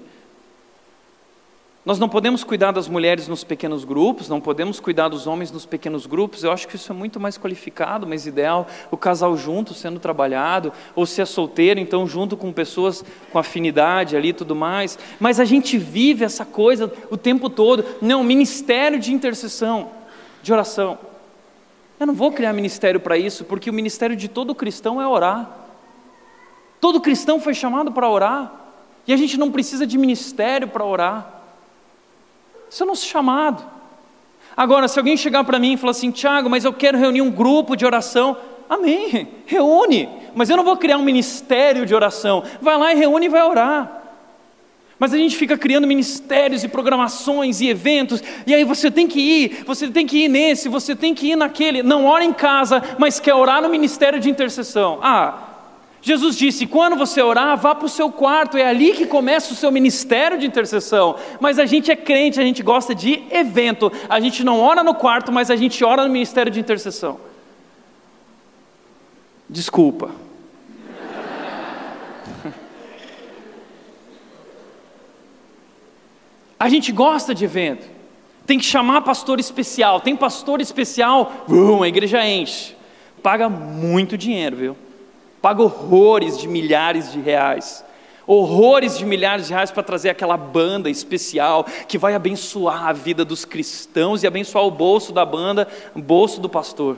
[1.85, 5.67] Nós não podemos cuidar das mulheres nos pequenos grupos, não podemos cuidar dos homens nos
[5.67, 6.43] pequenos grupos.
[6.43, 8.65] Eu acho que isso é muito mais qualificado, mais ideal.
[8.89, 14.17] O casal junto sendo trabalhado, ou se é solteiro, então junto com pessoas com afinidade
[14.17, 14.97] ali e tudo mais.
[15.19, 17.85] Mas a gente vive essa coisa o tempo todo.
[18.01, 19.91] Não, ministério de intercessão,
[20.41, 20.97] de oração.
[21.99, 25.55] Eu não vou criar ministério para isso, porque o ministério de todo cristão é orar.
[26.81, 28.51] Todo cristão foi chamado para orar.
[29.05, 31.44] E a gente não precisa de ministério para orar.
[32.69, 33.63] Isso é nosso chamado.
[34.55, 37.31] Agora, se alguém chegar para mim e falar assim, Tiago, mas eu quero reunir um
[37.31, 38.37] grupo de oração,
[38.69, 42.43] amém, reúne, mas eu não vou criar um ministério de oração.
[42.61, 44.03] Vai lá e reúne e vai orar.
[44.97, 49.19] Mas a gente fica criando ministérios e programações e eventos, e aí você tem que
[49.19, 51.83] ir, você tem que ir nesse, você tem que ir naquele.
[51.83, 54.99] Não ora em casa, mas quer orar no ministério de intercessão.
[55.01, 55.44] Ah,
[56.05, 59.55] Jesus disse: quando você orar, vá para o seu quarto, é ali que começa o
[59.55, 61.15] seu ministério de intercessão.
[61.39, 64.93] Mas a gente é crente, a gente gosta de evento, a gente não ora no
[64.93, 67.19] quarto, mas a gente ora no ministério de intercessão.
[69.49, 70.11] Desculpa.
[76.59, 77.87] A gente gosta de evento.
[78.45, 79.99] Tem que chamar pastor especial.
[80.01, 81.45] Tem pastor especial,
[81.83, 82.75] a igreja enche.
[83.21, 84.84] Paga muito dinheiro, viu?
[85.45, 87.85] Paga horrores de milhares de reais,
[88.25, 93.23] horrores de milhares de reais para trazer aquela banda especial que vai abençoar a vida
[93.23, 96.97] dos cristãos e abençoar o bolso da banda, o bolso do pastor.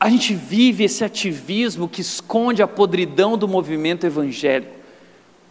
[0.00, 4.74] A gente vive esse ativismo que esconde a podridão do movimento evangélico.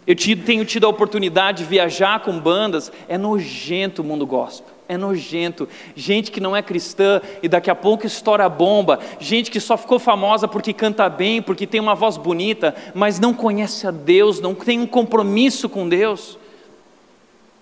[0.05, 4.97] Eu tenho tido a oportunidade de viajar com bandas, é nojento o mundo gospel é
[4.97, 5.67] nojento.
[5.95, 8.99] Gente que não é cristã e daqui a pouco estoura a bomba.
[9.19, 13.33] Gente que só ficou famosa porque canta bem, porque tem uma voz bonita, mas não
[13.33, 16.37] conhece a Deus, não tem um compromisso com Deus.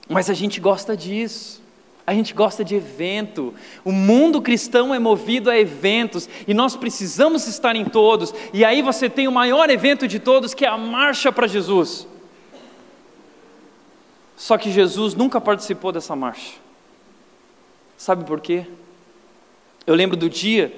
[0.10, 1.64] Mas a gente gosta disso.
[2.06, 3.54] A gente gosta de evento.
[3.86, 8.34] O mundo cristão é movido a eventos e nós precisamos estar em todos.
[8.52, 12.06] E aí você tem o maior evento de todos, que é a marcha para Jesus.
[14.36, 16.63] Só que Jesus nunca participou dessa marcha.
[17.98, 18.66] Sabe por quê?
[19.86, 20.74] Eu lembro do dia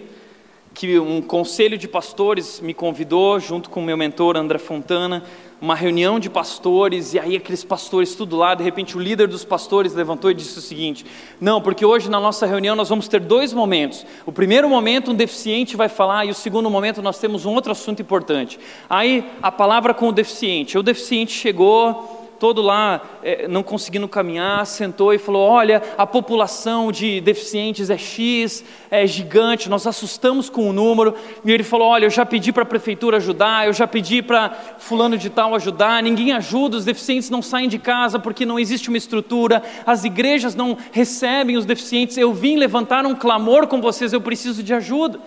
[0.74, 5.24] que um conselho de pastores me convidou, junto com meu mentor André Fontana,
[5.62, 9.46] uma reunião de pastores, e aí aqueles pastores tudo lá, de repente o líder dos
[9.46, 11.06] pastores levantou e disse o seguinte:
[11.40, 14.06] Não, porque hoje na nossa reunião nós vamos ter dois momentos.
[14.26, 17.72] O primeiro momento um deficiente vai falar, e o segundo momento nós temos um outro
[17.72, 18.60] assunto importante.
[18.90, 20.78] Aí a palavra com o deficiente.
[20.78, 22.15] O deficiente chegou,
[22.46, 27.98] todo lá é, não conseguindo caminhar, sentou e falou: Olha, a população de deficientes é
[27.98, 31.16] X, é gigante, nós assustamos com o número.
[31.44, 34.52] E ele falou: Olha, eu já pedi para a prefeitura ajudar, eu já pedi para
[34.78, 38.90] Fulano de Tal ajudar, ninguém ajuda, os deficientes não saem de casa porque não existe
[38.90, 42.16] uma estrutura, as igrejas não recebem os deficientes.
[42.16, 45.20] Eu vim levantar um clamor com vocês, eu preciso de ajuda.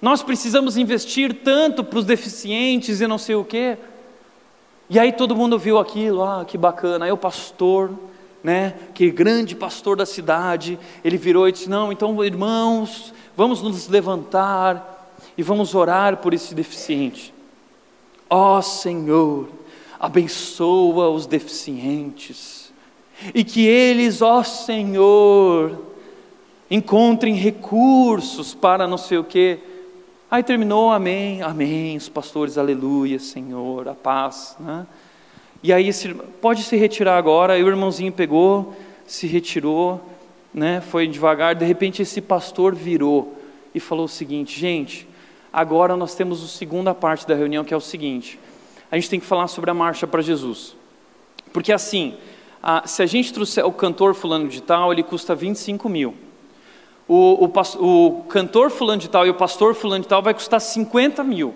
[0.00, 3.76] Nós precisamos investir tanto para os deficientes e não sei o quê.
[4.94, 7.06] E aí todo mundo viu aquilo, ah, que bacana.
[7.06, 7.90] Aí o pastor,
[8.44, 13.88] né, que grande pastor da cidade, ele virou e disse: Não, então irmãos, vamos nos
[13.88, 17.34] levantar e vamos orar por esse deficiente.
[18.30, 19.48] Ó oh, Senhor,
[19.98, 22.72] abençoa os deficientes,
[23.34, 25.76] e que eles, ó oh, Senhor,
[26.70, 29.58] encontrem recursos para não sei o que
[30.34, 34.56] Aí terminou, amém, amém, os pastores, aleluia, Senhor, a paz.
[34.58, 34.84] Né?
[35.62, 35.88] E aí,
[36.40, 37.52] pode se retirar agora.
[37.52, 38.74] Aí o irmãozinho pegou,
[39.06, 40.00] se retirou,
[40.52, 40.80] né?
[40.80, 41.54] foi devagar.
[41.54, 43.32] De repente, esse pastor virou
[43.72, 45.06] e falou o seguinte: gente,
[45.52, 48.36] agora nós temos a segunda parte da reunião, que é o seguinte:
[48.90, 50.74] a gente tem que falar sobre a marcha para Jesus.
[51.52, 52.16] Porque assim,
[52.60, 56.23] a, se a gente trouxer o cantor fulano de tal, ele custa 25 mil
[57.06, 60.60] o, o, o cantor fulano de tal e o pastor fulano de tal vai custar
[60.60, 61.54] 50 mil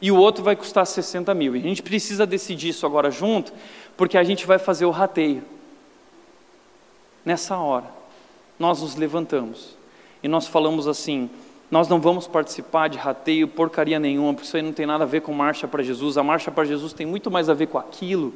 [0.00, 1.56] e o outro vai custar 60 mil.
[1.56, 3.52] E a gente precisa decidir isso agora junto,
[3.96, 5.42] porque a gente vai fazer o rateio.
[7.24, 7.86] Nessa hora,
[8.58, 9.76] nós nos levantamos
[10.22, 11.28] e nós falamos assim:
[11.70, 15.06] nós não vamos participar de rateio, porcaria nenhuma, porque isso aí não tem nada a
[15.06, 16.16] ver com marcha para Jesus.
[16.16, 18.32] A marcha para Jesus tem muito mais a ver com aquilo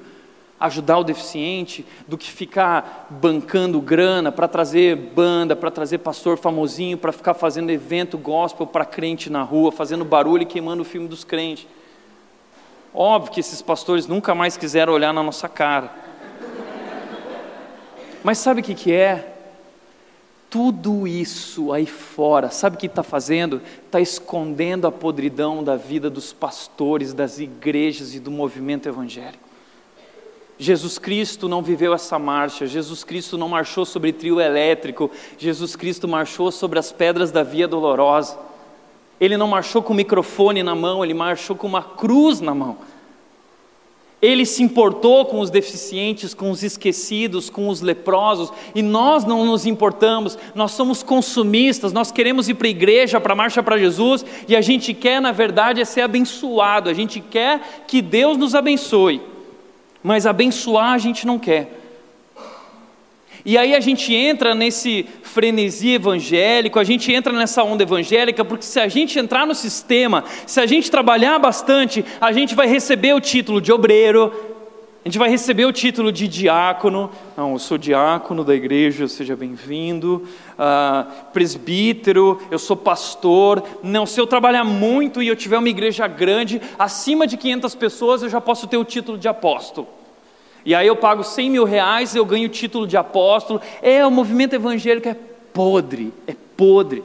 [0.63, 6.97] ajudar o deficiente do que ficar bancando grana para trazer banda, para trazer pastor famosinho,
[6.97, 11.09] para ficar fazendo evento gospel para crente na rua, fazendo barulho e queimando o filme
[11.09, 11.67] dos crentes.
[12.95, 15.91] Óbvio que esses pastores nunca mais quiseram olhar na nossa cara.
[18.23, 19.35] Mas sabe o que, que é?
[20.49, 23.61] Tudo isso aí fora, sabe o que está fazendo?
[23.87, 29.52] Está escondendo a podridão da vida dos pastores, das igrejas e do movimento evangélico.
[30.63, 36.07] Jesus Cristo não viveu essa marcha, Jesus Cristo não marchou sobre trio elétrico, Jesus Cristo
[36.07, 38.39] marchou sobre as pedras da via dolorosa.
[39.21, 42.79] Ele não marchou com microfone na mão, ele marchou com uma cruz na mão.
[44.21, 49.45] Ele se importou com os deficientes, com os esquecidos, com os leprosos, e nós não
[49.45, 53.79] nos importamos, nós somos consumistas, nós queremos ir para a igreja, para a marcha para
[53.79, 58.37] Jesus, e a gente quer, na verdade, é ser abençoado, a gente quer que Deus
[58.37, 59.32] nos abençoe
[60.03, 61.79] mas abençoar a gente não quer.
[63.45, 68.65] E aí a gente entra nesse frenesi evangélico, a gente entra nessa onda evangélica, porque
[68.65, 73.15] se a gente entrar no sistema, se a gente trabalhar bastante, a gente vai receber
[73.15, 74.33] o título de obreiro,
[75.05, 77.11] A gente vai receber o título de diácono.
[77.37, 80.29] Não, eu sou diácono da igreja, seja bem-vindo.
[80.53, 83.65] Uh, presbítero, eu sou pastor.
[83.83, 88.23] Não, se eu trabalhar muito e eu tiver uma igreja grande, acima de 500 pessoas,
[88.23, 89.89] eu já posso ter o título de apóstolo.
[90.65, 93.61] E aí eu pago 100 mil reais, eu ganho o título de apóstolo.
[93.83, 95.17] É, o movimento evangélico é
[95.53, 97.03] podre, é podre.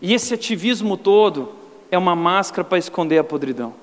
[0.00, 1.50] E esse ativismo todo
[1.90, 3.74] é uma máscara para esconder a podridão.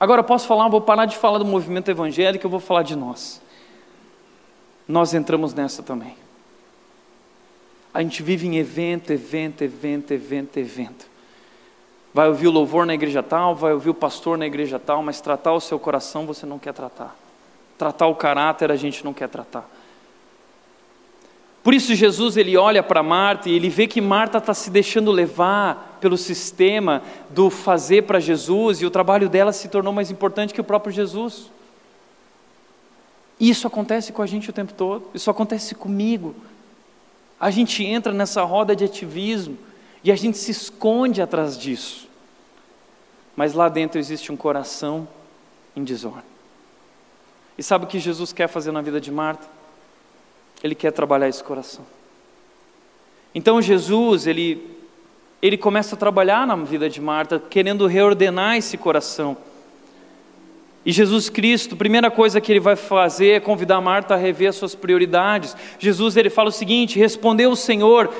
[0.00, 3.42] Agora, posso falar, vou parar de falar do movimento evangélico, eu vou falar de nós.
[4.88, 6.16] Nós entramos nessa também.
[7.92, 11.06] A gente vive em evento, evento, evento, evento, evento.
[12.14, 15.20] Vai ouvir o louvor na igreja tal, vai ouvir o pastor na igreja tal, mas
[15.20, 17.14] tratar o seu coração você não quer tratar.
[17.76, 19.68] Tratar o caráter a gente não quer tratar.
[21.62, 25.10] Por isso Jesus ele olha para Marta e ele vê que Marta está se deixando
[25.10, 30.54] levar pelo sistema do fazer para Jesus e o trabalho dela se tornou mais importante
[30.54, 31.50] que o próprio Jesus.
[33.38, 36.34] Isso acontece com a gente o tempo todo, isso acontece comigo.
[37.38, 39.56] A gente entra nessa roda de ativismo
[40.02, 42.08] e a gente se esconde atrás disso.
[43.36, 45.06] Mas lá dentro existe um coração
[45.76, 46.24] em desordem.
[47.56, 49.59] E sabe o que Jesus quer fazer na vida de Marta?
[50.62, 51.84] Ele quer trabalhar esse coração.
[53.34, 54.76] Então Jesus, ele,
[55.40, 59.36] ele começa a trabalhar na vida de Marta, querendo reordenar esse coração.
[60.84, 64.56] E Jesus Cristo, primeira coisa que ele vai fazer é convidar Marta a rever as
[64.56, 65.56] suas prioridades.
[65.78, 68.10] Jesus ele fala o seguinte: respondeu o Senhor,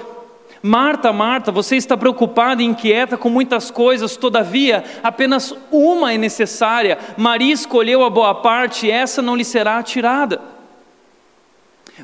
[0.63, 6.99] Marta, Marta, você está preocupada e inquieta com muitas coisas, todavia, apenas uma é necessária.
[7.17, 10.41] Maria escolheu a boa parte e essa não lhe será tirada.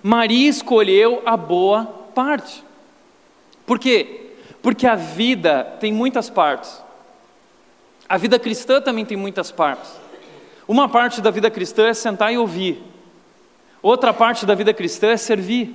[0.03, 1.85] Maria escolheu a boa
[2.15, 2.65] parte.
[3.67, 4.31] Por quê?
[4.63, 6.83] Porque a vida tem muitas partes.
[8.09, 9.91] A vida cristã também tem muitas partes.
[10.69, 12.83] Uma parte da vida cristã é sentar e ouvir.
[13.83, 15.75] Outra parte da vida cristã é servir.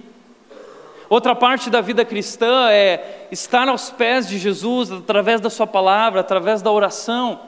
[1.10, 6.22] Outra parte da vida cristã é estar aos pés de Jesus através da Sua palavra,
[6.22, 7.40] através da oração.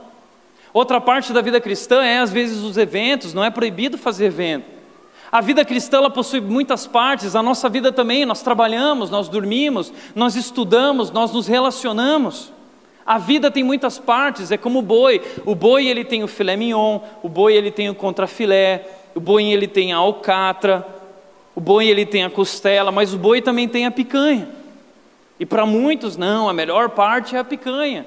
[0.73, 4.65] Outra parte da vida cristã é, às vezes, os eventos, não é proibido fazer evento.
[5.33, 9.91] A vida cristã ela possui muitas partes, a nossa vida também, nós trabalhamos, nós dormimos,
[10.13, 12.53] nós estudamos, nós nos relacionamos.
[13.03, 15.19] A vida tem muitas partes, é como o boi.
[15.43, 19.45] O boi ele tem o filé mignon, o boi ele tem o contrafilé, o boi
[19.45, 20.85] ele tem a alcatra,
[21.55, 24.47] o boi ele tem a costela, mas o boi também tem a picanha.
[25.39, 28.05] E para muitos não, a melhor parte é a picanha.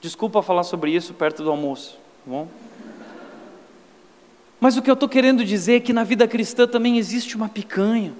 [0.00, 1.94] Desculpa falar sobre isso perto do almoço,
[2.24, 2.46] tá bom?
[4.66, 7.48] Mas o que eu estou querendo dizer é que na vida cristã também existe uma
[7.48, 8.12] picanha,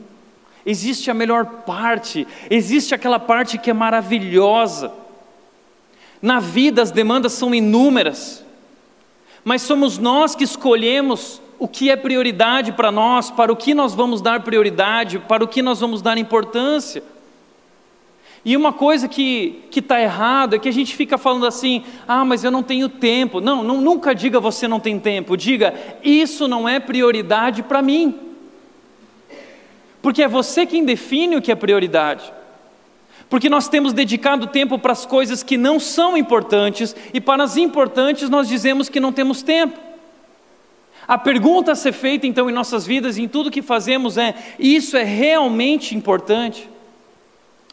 [0.64, 4.92] existe a melhor parte, existe aquela parte que é maravilhosa.
[6.22, 8.44] Na vida as demandas são inúmeras,
[9.44, 13.92] mas somos nós que escolhemos o que é prioridade para nós, para o que nós
[13.92, 17.02] vamos dar prioridade, para o que nós vamos dar importância.
[18.46, 22.44] E uma coisa que está errado é que a gente fica falando assim: ah, mas
[22.44, 23.40] eu não tenho tempo.
[23.40, 28.14] Não, não, nunca diga você não tem tempo, diga isso não é prioridade para mim.
[30.00, 32.32] Porque é você quem define o que é prioridade.
[33.28, 37.56] Porque nós temos dedicado tempo para as coisas que não são importantes e para as
[37.56, 39.76] importantes nós dizemos que não temos tempo.
[41.08, 44.96] A pergunta a ser feita então em nossas vidas, em tudo que fazemos é: isso
[44.96, 46.75] é realmente importante?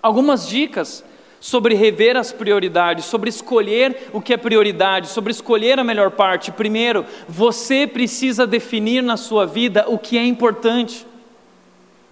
[0.04, 1.04] Algumas dicas
[1.40, 6.52] sobre rever as prioridades, sobre escolher o que é prioridade, sobre escolher a melhor parte.
[6.52, 11.06] Primeiro, você precisa definir na sua vida o que é importante.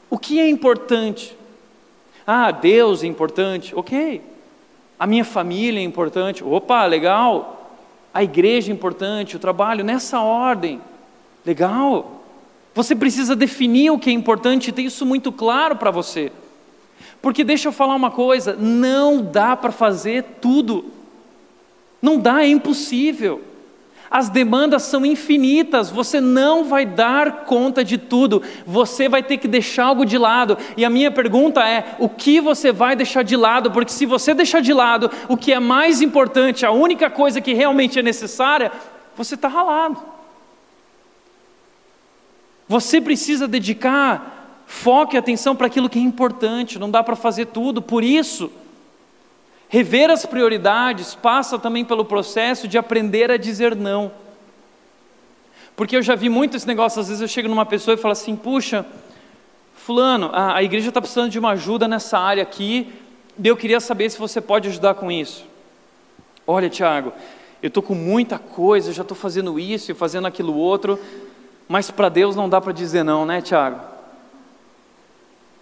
[0.10, 1.38] O que é importante?
[2.26, 4.22] Ah, Deus é importante, ok.
[5.00, 7.78] A minha família é importante, opa, legal.
[8.14, 10.82] A igreja é importante, o trabalho, nessa ordem,
[11.46, 12.22] legal.
[12.74, 16.32] Você precisa definir o que é importante e ter isso muito claro para você.
[17.22, 20.86] Porque deixa eu falar uma coisa: não dá para fazer tudo.
[22.02, 23.44] Não dá, é impossível.
[24.10, 29.48] As demandas são infinitas, você não vai dar conta de tudo, você vai ter que
[29.48, 30.58] deixar algo de lado.
[30.76, 33.72] E a minha pergunta é: o que você vai deixar de lado?
[33.72, 37.54] Porque se você deixar de lado o que é mais importante, a única coisa que
[37.54, 38.72] realmente é necessária,
[39.16, 39.98] você está ralado.
[42.68, 44.41] Você precisa dedicar
[44.72, 48.50] Foque a atenção para aquilo que é importante, não dá para fazer tudo, por isso,
[49.68, 54.14] rever as prioridades passa também pelo processo de aprender a dizer não.
[55.76, 58.14] Porque eu já vi muito esse negócio, às vezes eu chego numa pessoa e falo
[58.14, 58.86] assim: puxa,
[59.76, 62.94] Fulano, a, a igreja está precisando de uma ajuda nessa área aqui,
[63.44, 65.46] eu queria saber se você pode ajudar com isso.
[66.48, 67.12] Olha, Tiago,
[67.62, 70.98] eu estou com muita coisa, já estou fazendo isso e fazendo aquilo outro,
[71.68, 73.91] mas para Deus não dá para dizer não, né, Tiago?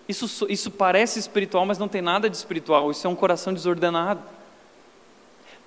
[0.10, 4.20] Isso, isso parece espiritual, mas não tem nada de espiritual, isso é um coração desordenado.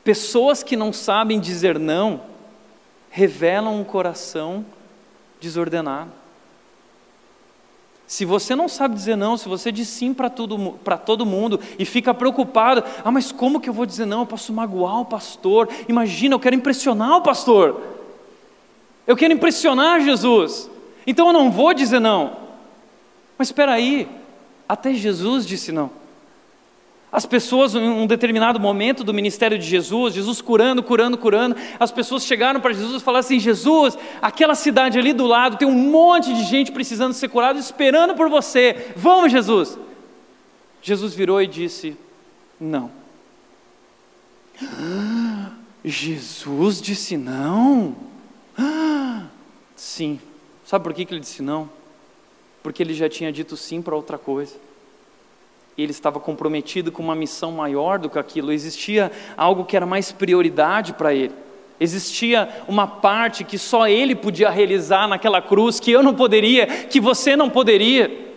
[0.02, 2.22] Pessoas que não sabem dizer não
[3.08, 4.66] revelam um coração
[5.40, 6.10] desordenado.
[8.04, 12.12] Se você não sabe dizer não, se você diz sim para todo mundo e fica
[12.12, 14.20] preocupado, ah, mas como que eu vou dizer não?
[14.20, 15.68] Eu posso magoar o pastor.
[15.88, 17.80] Imagina, eu quero impressionar o pastor.
[19.06, 20.68] Eu quero impressionar Jesus.
[21.06, 22.36] Então eu não vou dizer não.
[23.38, 24.08] Mas espera aí,
[24.72, 25.90] até Jesus disse não.
[27.12, 31.92] As pessoas, em um determinado momento do ministério de Jesus, Jesus curando, curando, curando, as
[31.92, 35.74] pessoas chegaram para Jesus e falaram assim: Jesus, aquela cidade ali do lado tem um
[35.74, 38.94] monte de gente precisando ser curado, esperando por você.
[38.96, 39.78] Vamos, Jesus.
[40.80, 41.94] Jesus virou e disse:
[42.58, 42.90] Não.
[45.84, 47.94] Jesus disse não?
[49.76, 50.18] Sim.
[50.64, 51.81] Sabe por que ele disse não?
[52.62, 54.54] Porque ele já tinha dito sim para outra coisa
[55.76, 60.12] ele estava comprometido com uma missão maior do que aquilo, existia algo que era mais
[60.12, 61.32] prioridade para ele.
[61.80, 67.00] Existia uma parte que só ele podia realizar naquela cruz, que eu não poderia, que
[67.00, 68.32] você não poderia.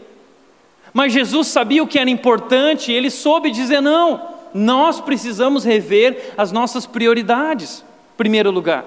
[0.93, 4.33] Mas Jesus sabia o que era importante, ele soube dizer não.
[4.53, 7.83] Nós precisamos rever as nossas prioridades.
[8.17, 8.85] Primeiro lugar,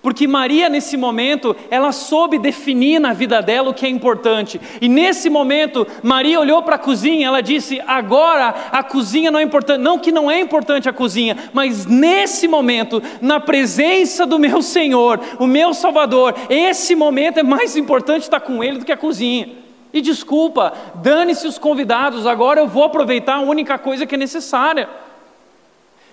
[0.00, 4.60] porque Maria, nesse momento, ela soube definir na vida dela o que é importante.
[4.80, 9.42] E nesse momento, Maria olhou para a cozinha, ela disse: agora a cozinha não é
[9.42, 9.80] importante.
[9.80, 15.20] Não que não é importante a cozinha, mas nesse momento, na presença do meu Senhor,
[15.36, 19.48] o meu Salvador, esse momento é mais importante estar com Ele do que a cozinha.
[19.92, 24.88] E desculpa, dane-se os convidados, agora eu vou aproveitar a única coisa que é necessária.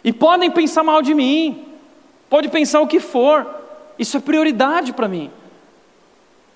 [0.03, 1.65] E podem pensar mal de mim,
[2.29, 3.64] pode pensar o que for.
[3.97, 5.31] Isso é prioridade para mim.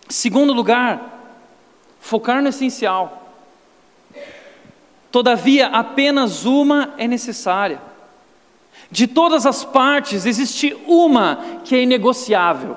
[0.08, 1.38] Segundo lugar,
[2.00, 3.34] focar no essencial.
[5.12, 7.82] Todavia, apenas uma é necessária.
[8.92, 12.76] De todas as partes, existe uma que é inegociável.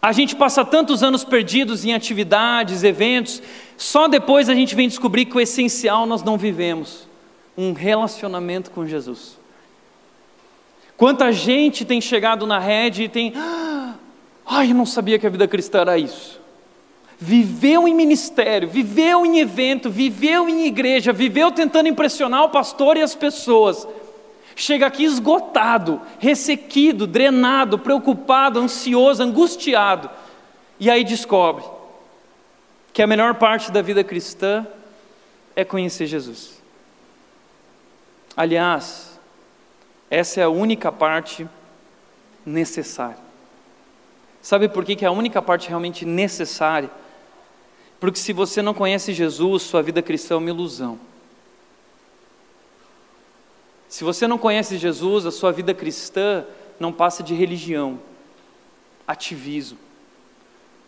[0.00, 3.42] A gente passa tantos anos perdidos em atividades, eventos,
[3.76, 7.08] só depois a gente vem descobrir que o essencial nós não vivemos
[7.56, 9.37] um relacionamento com Jesus.
[10.98, 13.32] Quanta gente tem chegado na rede e tem.
[14.44, 16.40] Ai, eu não sabia que a vida cristã era isso.
[17.20, 23.02] Viveu em ministério, viveu em evento, viveu em igreja, viveu tentando impressionar o pastor e
[23.02, 23.86] as pessoas.
[24.56, 30.10] Chega aqui esgotado, ressequido, drenado, preocupado, ansioso, angustiado.
[30.80, 31.62] E aí descobre
[32.92, 34.66] que a melhor parte da vida cristã
[35.54, 36.60] é conhecer Jesus.
[38.36, 39.07] Aliás,
[40.10, 41.48] essa é a única parte
[42.44, 43.18] necessária.
[44.40, 46.90] Sabe por que, que é a única parte realmente necessária?
[48.00, 50.98] Porque se você não conhece Jesus, sua vida cristã é uma ilusão.
[53.88, 56.44] Se você não conhece Jesus, a sua vida cristã
[56.78, 57.98] não passa de religião,
[59.06, 59.78] ativismo.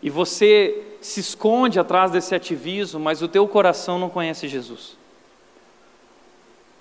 [0.01, 4.97] E você se esconde atrás desse ativismo, mas o teu coração não conhece Jesus.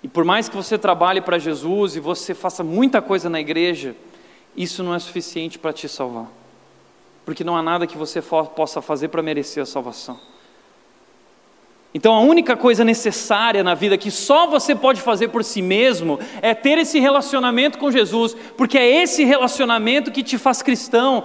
[0.03, 3.95] E por mais que você trabalhe para Jesus e você faça muita coisa na igreja,
[4.57, 6.27] isso não é suficiente para te salvar.
[7.25, 10.19] Porque não há nada que você possa fazer para merecer a salvação.
[11.93, 16.21] Então a única coisa necessária na vida que só você pode fazer por si mesmo
[16.41, 21.25] é ter esse relacionamento com Jesus, porque é esse relacionamento que te faz cristão,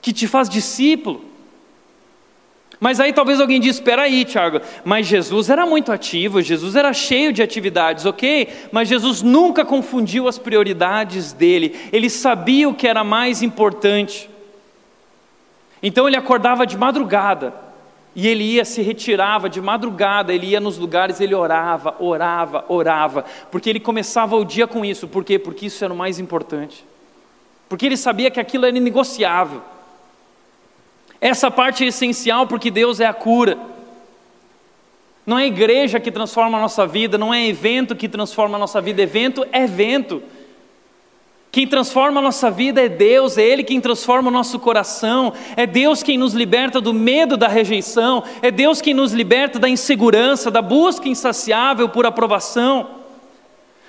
[0.00, 1.33] que te faz discípulo.
[2.84, 6.92] Mas aí talvez alguém diz: espera aí, Tiago, mas Jesus era muito ativo, Jesus era
[6.92, 8.46] cheio de atividades, ok?
[8.70, 14.28] Mas Jesus nunca confundiu as prioridades dele, ele sabia o que era mais importante.
[15.82, 17.54] Então ele acordava de madrugada,
[18.14, 23.24] e ele ia, se retirava de madrugada, ele ia nos lugares, ele orava, orava, orava,
[23.50, 25.38] porque ele começava o dia com isso, por quê?
[25.38, 26.84] Porque isso era o mais importante,
[27.66, 29.62] porque ele sabia que aquilo era inegociável.
[31.24, 33.56] Essa parte é essencial porque Deus é a cura.
[35.24, 38.78] Não é igreja que transforma a nossa vida, não é evento que transforma a nossa
[38.78, 40.22] vida, evento é evento.
[41.50, 45.66] Quem transforma a nossa vida é Deus, é Ele quem transforma o nosso coração, é
[45.66, 50.50] Deus quem nos liberta do medo da rejeição, é Deus quem nos liberta da insegurança,
[50.50, 52.86] da busca insaciável por aprovação.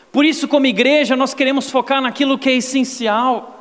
[0.10, 3.55] Por isso, como igreja, nós queremos focar naquilo que é essencial.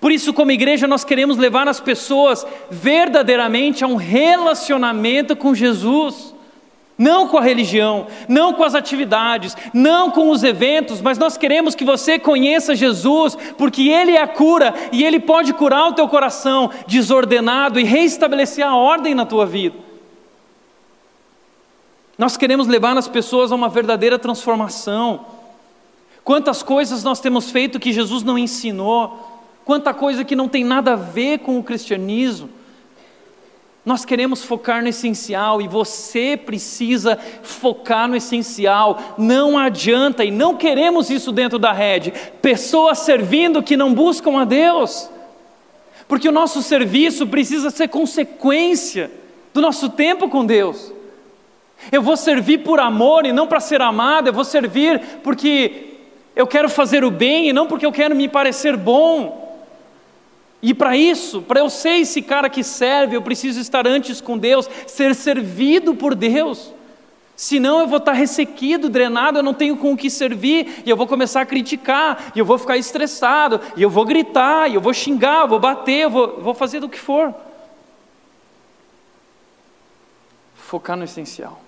[0.00, 6.34] Por isso, como igreja, nós queremos levar as pessoas verdadeiramente a um relacionamento com Jesus.
[6.96, 11.74] não com a religião, não com as atividades, não com os eventos, mas nós queremos
[11.74, 16.08] que você conheça Jesus, porque Ele é a cura e Ele pode curar o teu
[16.08, 19.76] coração desordenado e reestabelecer a ordem na tua vida.
[22.16, 25.26] Nós queremos levar as pessoas a uma verdadeira transformação.
[26.22, 29.33] Quantas coisas nós temos feito que Jesus não ensinou,
[29.64, 32.50] quanta coisa que não tem nada a ver com o cristianismo.
[33.84, 38.98] Nós queremos focar no essencial e você precisa focar no essencial.
[39.18, 42.12] Não adianta e não queremos isso dentro da rede.
[42.40, 45.10] Pessoas servindo que não buscam a Deus.
[46.08, 49.10] Porque o nosso serviço precisa ser consequência
[49.52, 50.92] do nosso tempo com Deus.
[51.92, 55.98] Eu vou servir por amor e não para ser amado, eu vou servir porque
[56.34, 59.43] eu quero fazer o bem e não porque eu quero me parecer bom.
[60.66, 64.38] E para isso, para eu ser esse cara que serve, eu preciso estar antes com
[64.38, 66.72] Deus, ser servido por Deus.
[67.36, 70.96] Senão eu vou estar ressequido, drenado, eu não tenho com o que servir, e eu
[70.96, 74.80] vou começar a criticar, e eu vou ficar estressado, e eu vou gritar, e eu
[74.80, 77.34] vou xingar, eu vou bater, eu vou, vou fazer do que for.
[80.56, 81.60] Focar no essencial.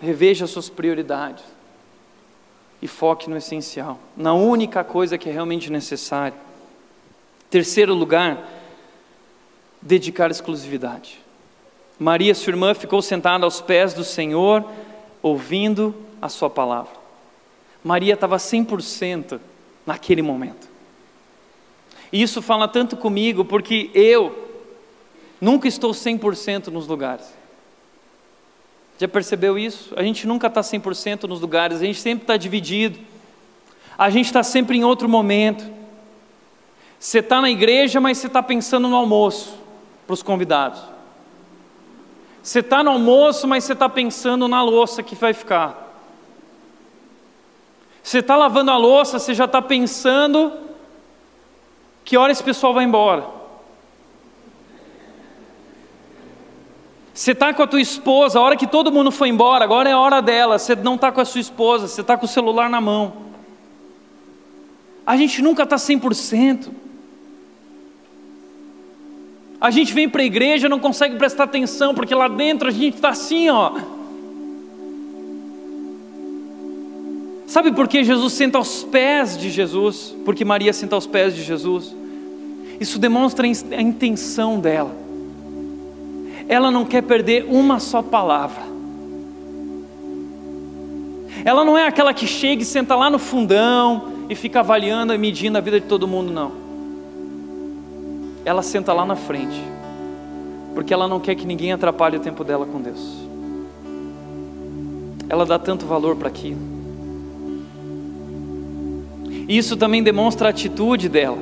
[0.00, 1.44] Reveja suas prioridades.
[2.80, 6.46] E foque no essencial, na única coisa que é realmente necessária.
[7.50, 8.42] Terceiro lugar,
[9.80, 11.20] dedicar exclusividade.
[11.98, 14.64] Maria, sua irmã, ficou sentada aos pés do Senhor,
[15.22, 16.92] ouvindo a sua palavra.
[17.82, 19.40] Maria estava 100%
[19.86, 20.68] naquele momento.
[22.12, 24.48] E isso fala tanto comigo, porque eu
[25.40, 27.32] nunca estou 100% nos lugares.
[28.98, 29.92] Já percebeu isso?
[29.96, 32.98] A gente nunca está 100% nos lugares, a gente sempre está dividido.
[33.98, 35.75] A gente está sempre em outro momento.
[36.98, 39.58] Você está na igreja, mas você está pensando no almoço
[40.06, 40.80] para os convidados.
[42.42, 45.84] Você está no almoço, mas você está pensando na louça que vai ficar.
[48.02, 50.52] Você está lavando a louça, você já está pensando
[52.04, 53.26] que hora esse pessoal vai embora.
[57.12, 59.92] Você está com a tua esposa, a hora que todo mundo foi embora, agora é
[59.92, 60.58] a hora dela.
[60.58, 63.12] Você não está com a sua esposa, você está com o celular na mão.
[65.04, 66.85] A gente nunca está 100%.
[69.66, 72.94] A gente vem para a igreja não consegue prestar atenção, porque lá dentro a gente
[72.94, 73.72] está assim, ó.
[77.48, 80.14] Sabe por que Jesus senta aos pés de Jesus?
[80.24, 81.96] Porque Maria senta aos pés de Jesus.
[82.78, 84.94] Isso demonstra a intenção dela.
[86.48, 88.62] Ela não quer perder uma só palavra.
[91.44, 95.18] Ela não é aquela que chega e senta lá no fundão e fica avaliando e
[95.18, 96.65] medindo a vida de todo mundo, não
[98.46, 99.60] ela senta lá na frente,
[100.72, 103.26] porque ela não quer que ninguém atrapalhe o tempo dela com Deus.
[105.28, 106.60] Ela dá tanto valor para aquilo.
[109.48, 111.38] Isso também demonstra a atitude dela,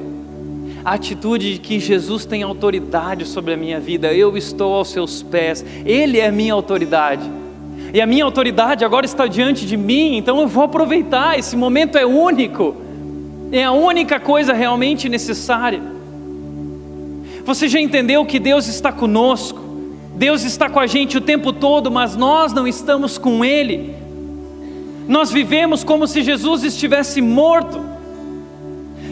[0.83, 5.23] a atitude de que Jesus tem autoridade sobre a minha vida, eu estou aos seus
[5.23, 7.31] pés, Ele é minha autoridade.
[7.93, 11.39] E a minha autoridade agora está diante de mim, então eu vou aproveitar.
[11.39, 12.75] Esse momento é único,
[13.53, 15.94] é a única coisa realmente necessária.
[17.45, 19.61] Você já entendeu que Deus está conosco?
[20.15, 23.95] Deus está com a gente o tempo todo, mas nós não estamos com Ele.
[25.07, 27.83] Nós vivemos como se Jesus estivesse morto.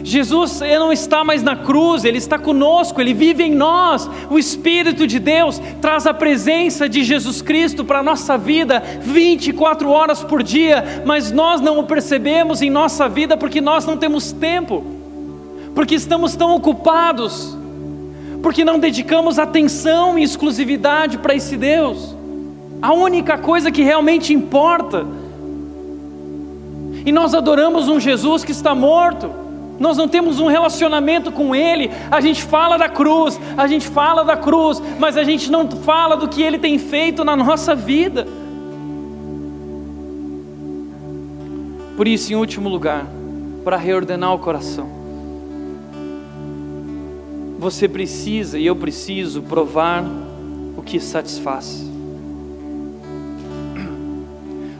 [0.03, 4.09] Jesus ele não está mais na cruz, Ele está conosco, Ele vive em nós.
[4.29, 9.89] O Espírito de Deus traz a presença de Jesus Cristo para a nossa vida 24
[9.89, 14.33] horas por dia, mas nós não o percebemos em nossa vida porque nós não temos
[14.33, 14.83] tempo,
[15.73, 17.62] porque estamos tão ocupados
[18.43, 22.13] porque não dedicamos atenção e exclusividade para esse Deus,
[22.81, 25.07] a única coisa que realmente importa.
[27.05, 29.31] E nós adoramos um Jesus que está morto,
[29.79, 34.25] nós não temos um relacionamento com Ele, a gente fala da cruz, a gente fala
[34.25, 38.27] da cruz, mas a gente não fala do que Ele tem feito na nossa vida.
[41.95, 43.05] Por isso, em último lugar,
[43.63, 45.02] para reordenar o coração,
[47.63, 50.03] você precisa e eu preciso provar
[50.75, 51.81] o que satisfaz.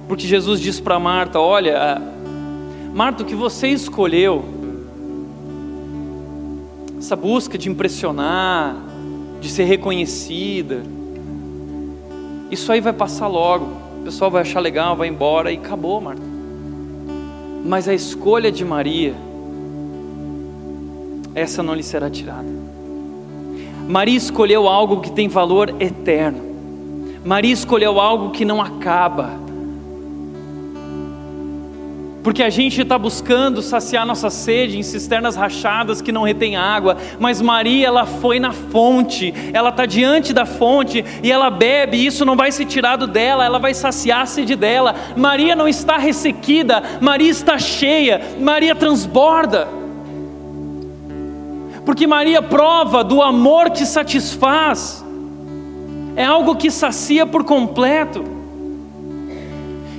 [0.05, 2.01] Porque Jesus diz para Marta: Olha,
[2.93, 4.43] Marta, o que você escolheu,
[6.99, 8.75] essa busca de impressionar,
[9.39, 10.83] de ser reconhecida,
[12.51, 13.65] isso aí vai passar logo.
[14.01, 16.21] O pessoal vai achar legal, vai embora e acabou, Marta.
[17.63, 19.15] Mas a escolha de Maria,
[21.33, 22.62] essa não lhe será tirada.
[23.87, 26.53] Maria escolheu algo que tem valor eterno.
[27.25, 29.43] Maria escolheu algo que não acaba.
[32.23, 36.95] Porque a gente está buscando saciar nossa sede em cisternas rachadas que não retêm água,
[37.19, 42.05] mas Maria ela foi na fonte, ela está diante da fonte e ela bebe, e
[42.05, 44.95] isso não vai ser tirado dela, ela vai saciar a sede dela.
[45.17, 49.82] Maria não está ressequida, Maria está cheia, Maria transborda.
[51.85, 55.03] Porque Maria prova do amor que satisfaz,
[56.15, 58.33] é algo que sacia por completo.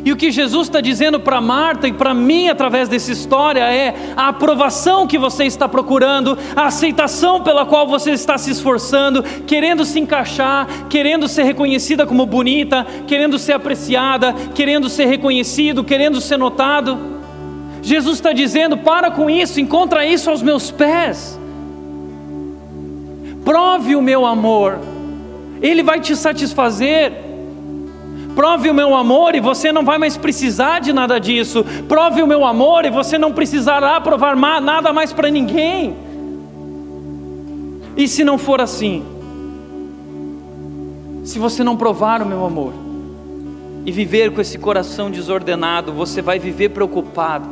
[0.05, 3.95] E o que Jesus está dizendo para Marta e para mim através dessa história é
[4.14, 9.82] a aprovação que você está procurando, a aceitação pela qual você está se esforçando, querendo
[9.82, 16.37] se encaixar, querendo ser reconhecida como bonita, querendo ser apreciada, querendo ser reconhecido, querendo ser
[16.37, 16.99] notado.
[17.80, 21.41] Jesus está dizendo: para com isso, encontra isso aos meus pés.
[23.45, 24.78] Prove o meu amor,
[25.61, 27.12] Ele vai te satisfazer.
[28.34, 31.64] Prove o meu amor e você não vai mais precisar de nada disso.
[31.86, 35.95] Prove o meu amor e você não precisará provar nada mais para ninguém.
[37.97, 39.05] E se não for assim?
[41.22, 42.72] Se você não provar o meu amor
[43.86, 47.49] e viver com esse coração desordenado, você vai viver preocupado,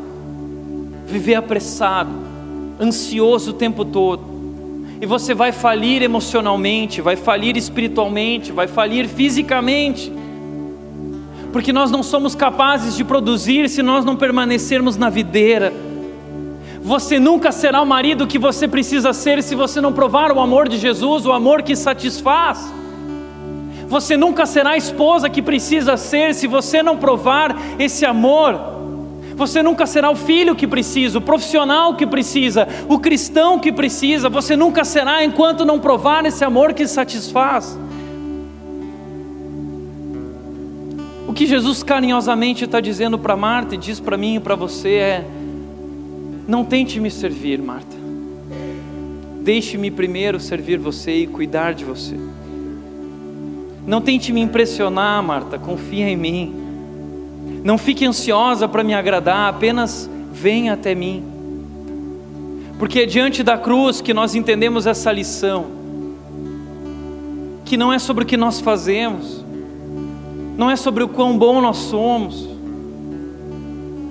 [1.07, 2.11] viver apressado,
[2.81, 4.32] ansioso o tempo todo.
[5.03, 10.11] E você vai falir emocionalmente, vai falir espiritualmente, vai falir fisicamente
[11.53, 15.71] porque nós não somos capazes de produzir se nós não permanecermos na videira.
[16.81, 20.67] Você nunca será o marido que você precisa ser se você não provar o amor
[20.67, 22.73] de Jesus, o amor que satisfaz.
[23.87, 28.72] Você nunca será a esposa que precisa ser se você não provar esse amor.
[29.37, 34.29] Você nunca será o filho que precisa, o profissional que precisa, o cristão que precisa.
[34.29, 37.79] Você nunca será enquanto não provar esse amor que satisfaz.
[41.27, 44.91] O que Jesus carinhosamente está dizendo para Marta e diz para mim e para você
[44.97, 45.25] é:
[46.47, 47.97] não tente me servir, Marta.
[49.41, 52.17] Deixe-me primeiro servir você e cuidar de você.
[53.87, 56.62] Não tente me impressionar, Marta, confia em mim.
[57.65, 61.25] Não fique ansiosa para me agradar, apenas venha até mim.
[62.79, 65.67] Porque é diante da cruz que nós entendemos essa lição,
[67.65, 69.45] que não é sobre o que nós fazemos,
[70.57, 72.51] não é sobre o quão bom nós somos.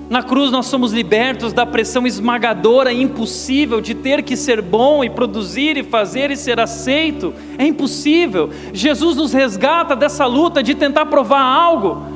[0.08, 5.02] Na cruz nós somos libertos da pressão esmagadora e impossível de ter que ser bom
[5.02, 7.32] e produzir e fazer e ser aceito.
[7.56, 8.50] É impossível.
[8.74, 12.11] Jesus nos resgata dessa luta de tentar provar algo.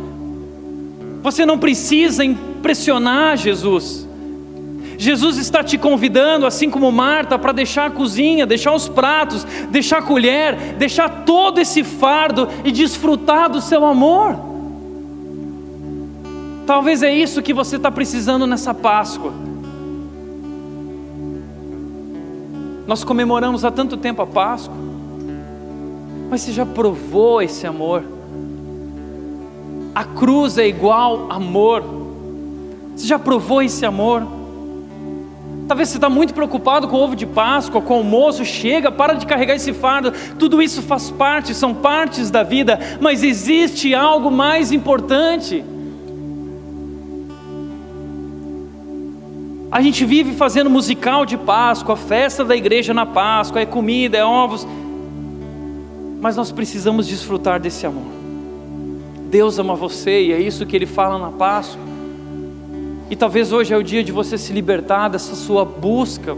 [1.27, 4.07] Você não precisa impressionar Jesus.
[4.97, 9.99] Jesus está te convidando, assim como Marta, para deixar a cozinha, deixar os pratos, deixar
[9.99, 14.37] a colher, deixar todo esse fardo e desfrutar do seu amor.
[16.65, 19.33] Talvez é isso que você está precisando nessa Páscoa.
[22.87, 24.77] Nós comemoramos há tanto tempo a Páscoa,
[26.31, 28.16] mas você já provou esse amor?
[29.97, 31.83] A cruz é igual amor.
[32.95, 34.27] Você já provou esse amor?
[35.67, 39.15] Talvez você está muito preocupado com o ovo de Páscoa, com o almoço, chega, para
[39.15, 40.13] de carregar esse fardo.
[40.39, 45.65] Tudo isso faz parte, são partes da vida, mas existe algo mais importante.
[49.73, 54.25] A gente vive fazendo musical de Páscoa, festa da igreja na Páscoa, é comida, é
[54.27, 54.69] ovos,
[56.21, 58.26] mas nós precisamos desfrutar desse amor.
[59.29, 61.81] Deus ama você e é isso que Ele fala na Páscoa.
[63.11, 66.37] E talvez hoje é o dia de você se libertar dessa sua busca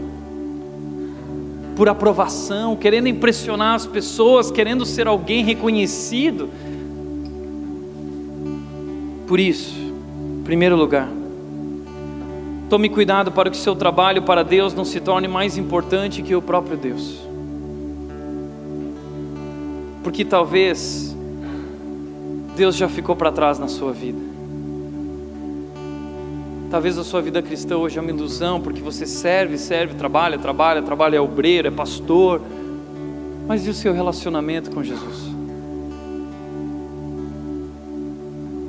[1.75, 6.49] por aprovação, querendo impressionar as pessoas, querendo ser alguém reconhecido.
[9.27, 9.75] Por isso,
[10.39, 11.07] em primeiro lugar,
[12.69, 16.41] tome cuidado para que seu trabalho para Deus não se torne mais importante que o
[16.41, 17.19] próprio Deus.
[20.03, 21.08] Porque talvez
[22.59, 24.19] Deus já ficou para trás na sua vida.
[26.69, 30.81] Talvez a sua vida cristã hoje é uma ilusão, porque você serve, serve, trabalha, trabalha,
[30.81, 32.41] trabalha, é obreiro, é pastor.
[33.47, 35.29] Mas e o seu relacionamento com Jesus?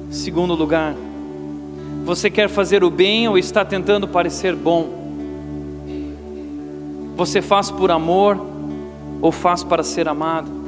[0.08, 0.94] Segundo lugar,
[2.04, 4.88] você quer fazer o bem ou está tentando parecer bom?
[7.16, 8.38] Você faz por amor
[9.20, 10.59] ou faz para ser amado?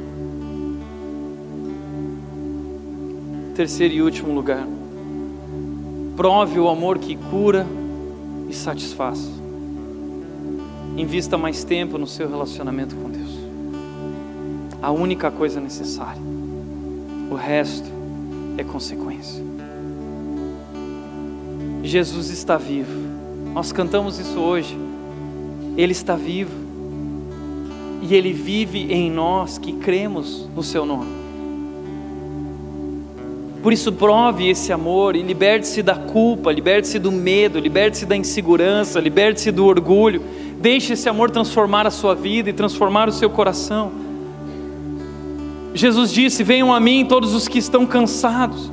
[3.55, 4.67] Terceiro e último lugar
[6.15, 7.65] Prove o amor que cura
[8.47, 9.27] e satisfaz.
[10.95, 13.31] Invista mais tempo no seu relacionamento com Deus.
[14.79, 16.21] A única coisa necessária.
[17.31, 17.89] o resto
[18.59, 19.43] é consequência.
[21.81, 23.01] Jesus está vivo.
[23.51, 24.77] Nós cantamos isso hoje.
[25.75, 26.53] Ele está vivo.
[28.03, 31.22] E ele vive em nós que cremos no seu nome.
[33.63, 38.99] Por isso, prove esse amor e liberte-se da culpa, liberte-se do medo, liberte-se da insegurança,
[38.99, 40.21] liberte-se do orgulho.
[40.59, 43.89] Deixe esse amor transformar a sua vida e transformar o seu coração.
[45.73, 48.69] Jesus disse: Venham a mim todos os que estão cansados.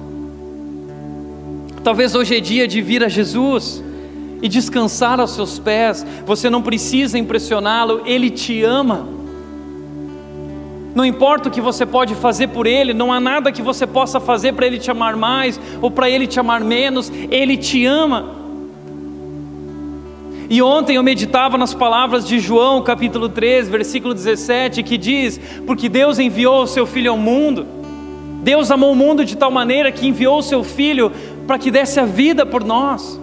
[1.85, 3.85] Talvez hoje é dia de vir a Jesus
[4.43, 6.05] e descansar aos seus pés.
[6.27, 9.20] Você não precisa impressioná-lo, ele te ama.
[10.95, 14.19] Não importa o que você pode fazer por Ele, não há nada que você possa
[14.19, 18.41] fazer para Ele te amar mais ou para Ele te amar menos, Ele te ama.
[20.49, 25.89] E ontem eu meditava nas palavras de João, capítulo 3, versículo 17, que diz: Porque
[25.89, 27.65] Deus enviou o seu Filho ao mundo,
[28.43, 31.13] Deus amou o mundo de tal maneira que enviou o seu Filho
[31.47, 33.21] para que desse a vida por nós.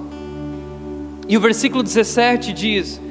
[1.27, 3.01] E o versículo 17 diz: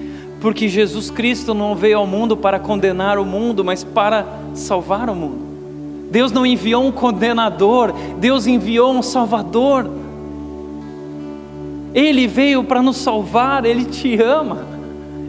[0.46, 4.24] porque Jesus Cristo não veio ao mundo para condenar o mundo, mas para
[4.54, 6.08] salvar o mundo.
[6.08, 9.90] Deus não enviou um condenador, Deus enviou um salvador.
[11.92, 14.75] Ele veio para nos salvar, ele te ama.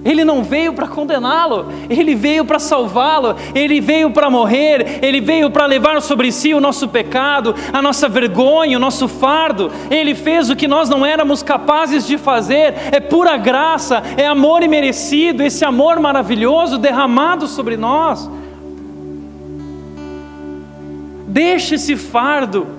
[0.06, 5.50] Ele não veio para condená-lo, ele veio para salvá-lo, ele veio para morrer, ele veio
[5.50, 9.72] para levar sobre si o nosso pecado, a nossa vergonha, o nosso fardo.
[9.90, 14.64] Ele fez o que nós não éramos capazes de fazer, é pura graça, é amor
[14.64, 18.30] imerecido, esse amor maravilhoso derramado sobre nós.
[21.28, 22.77] Deixe esse fardo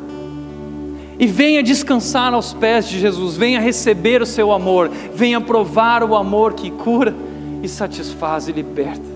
[1.18, 6.14] e venha descansar aos pés de Jesus, venha receber o seu amor, venha provar o
[6.14, 7.14] amor que cura
[7.62, 9.07] e satisfaz e liberta.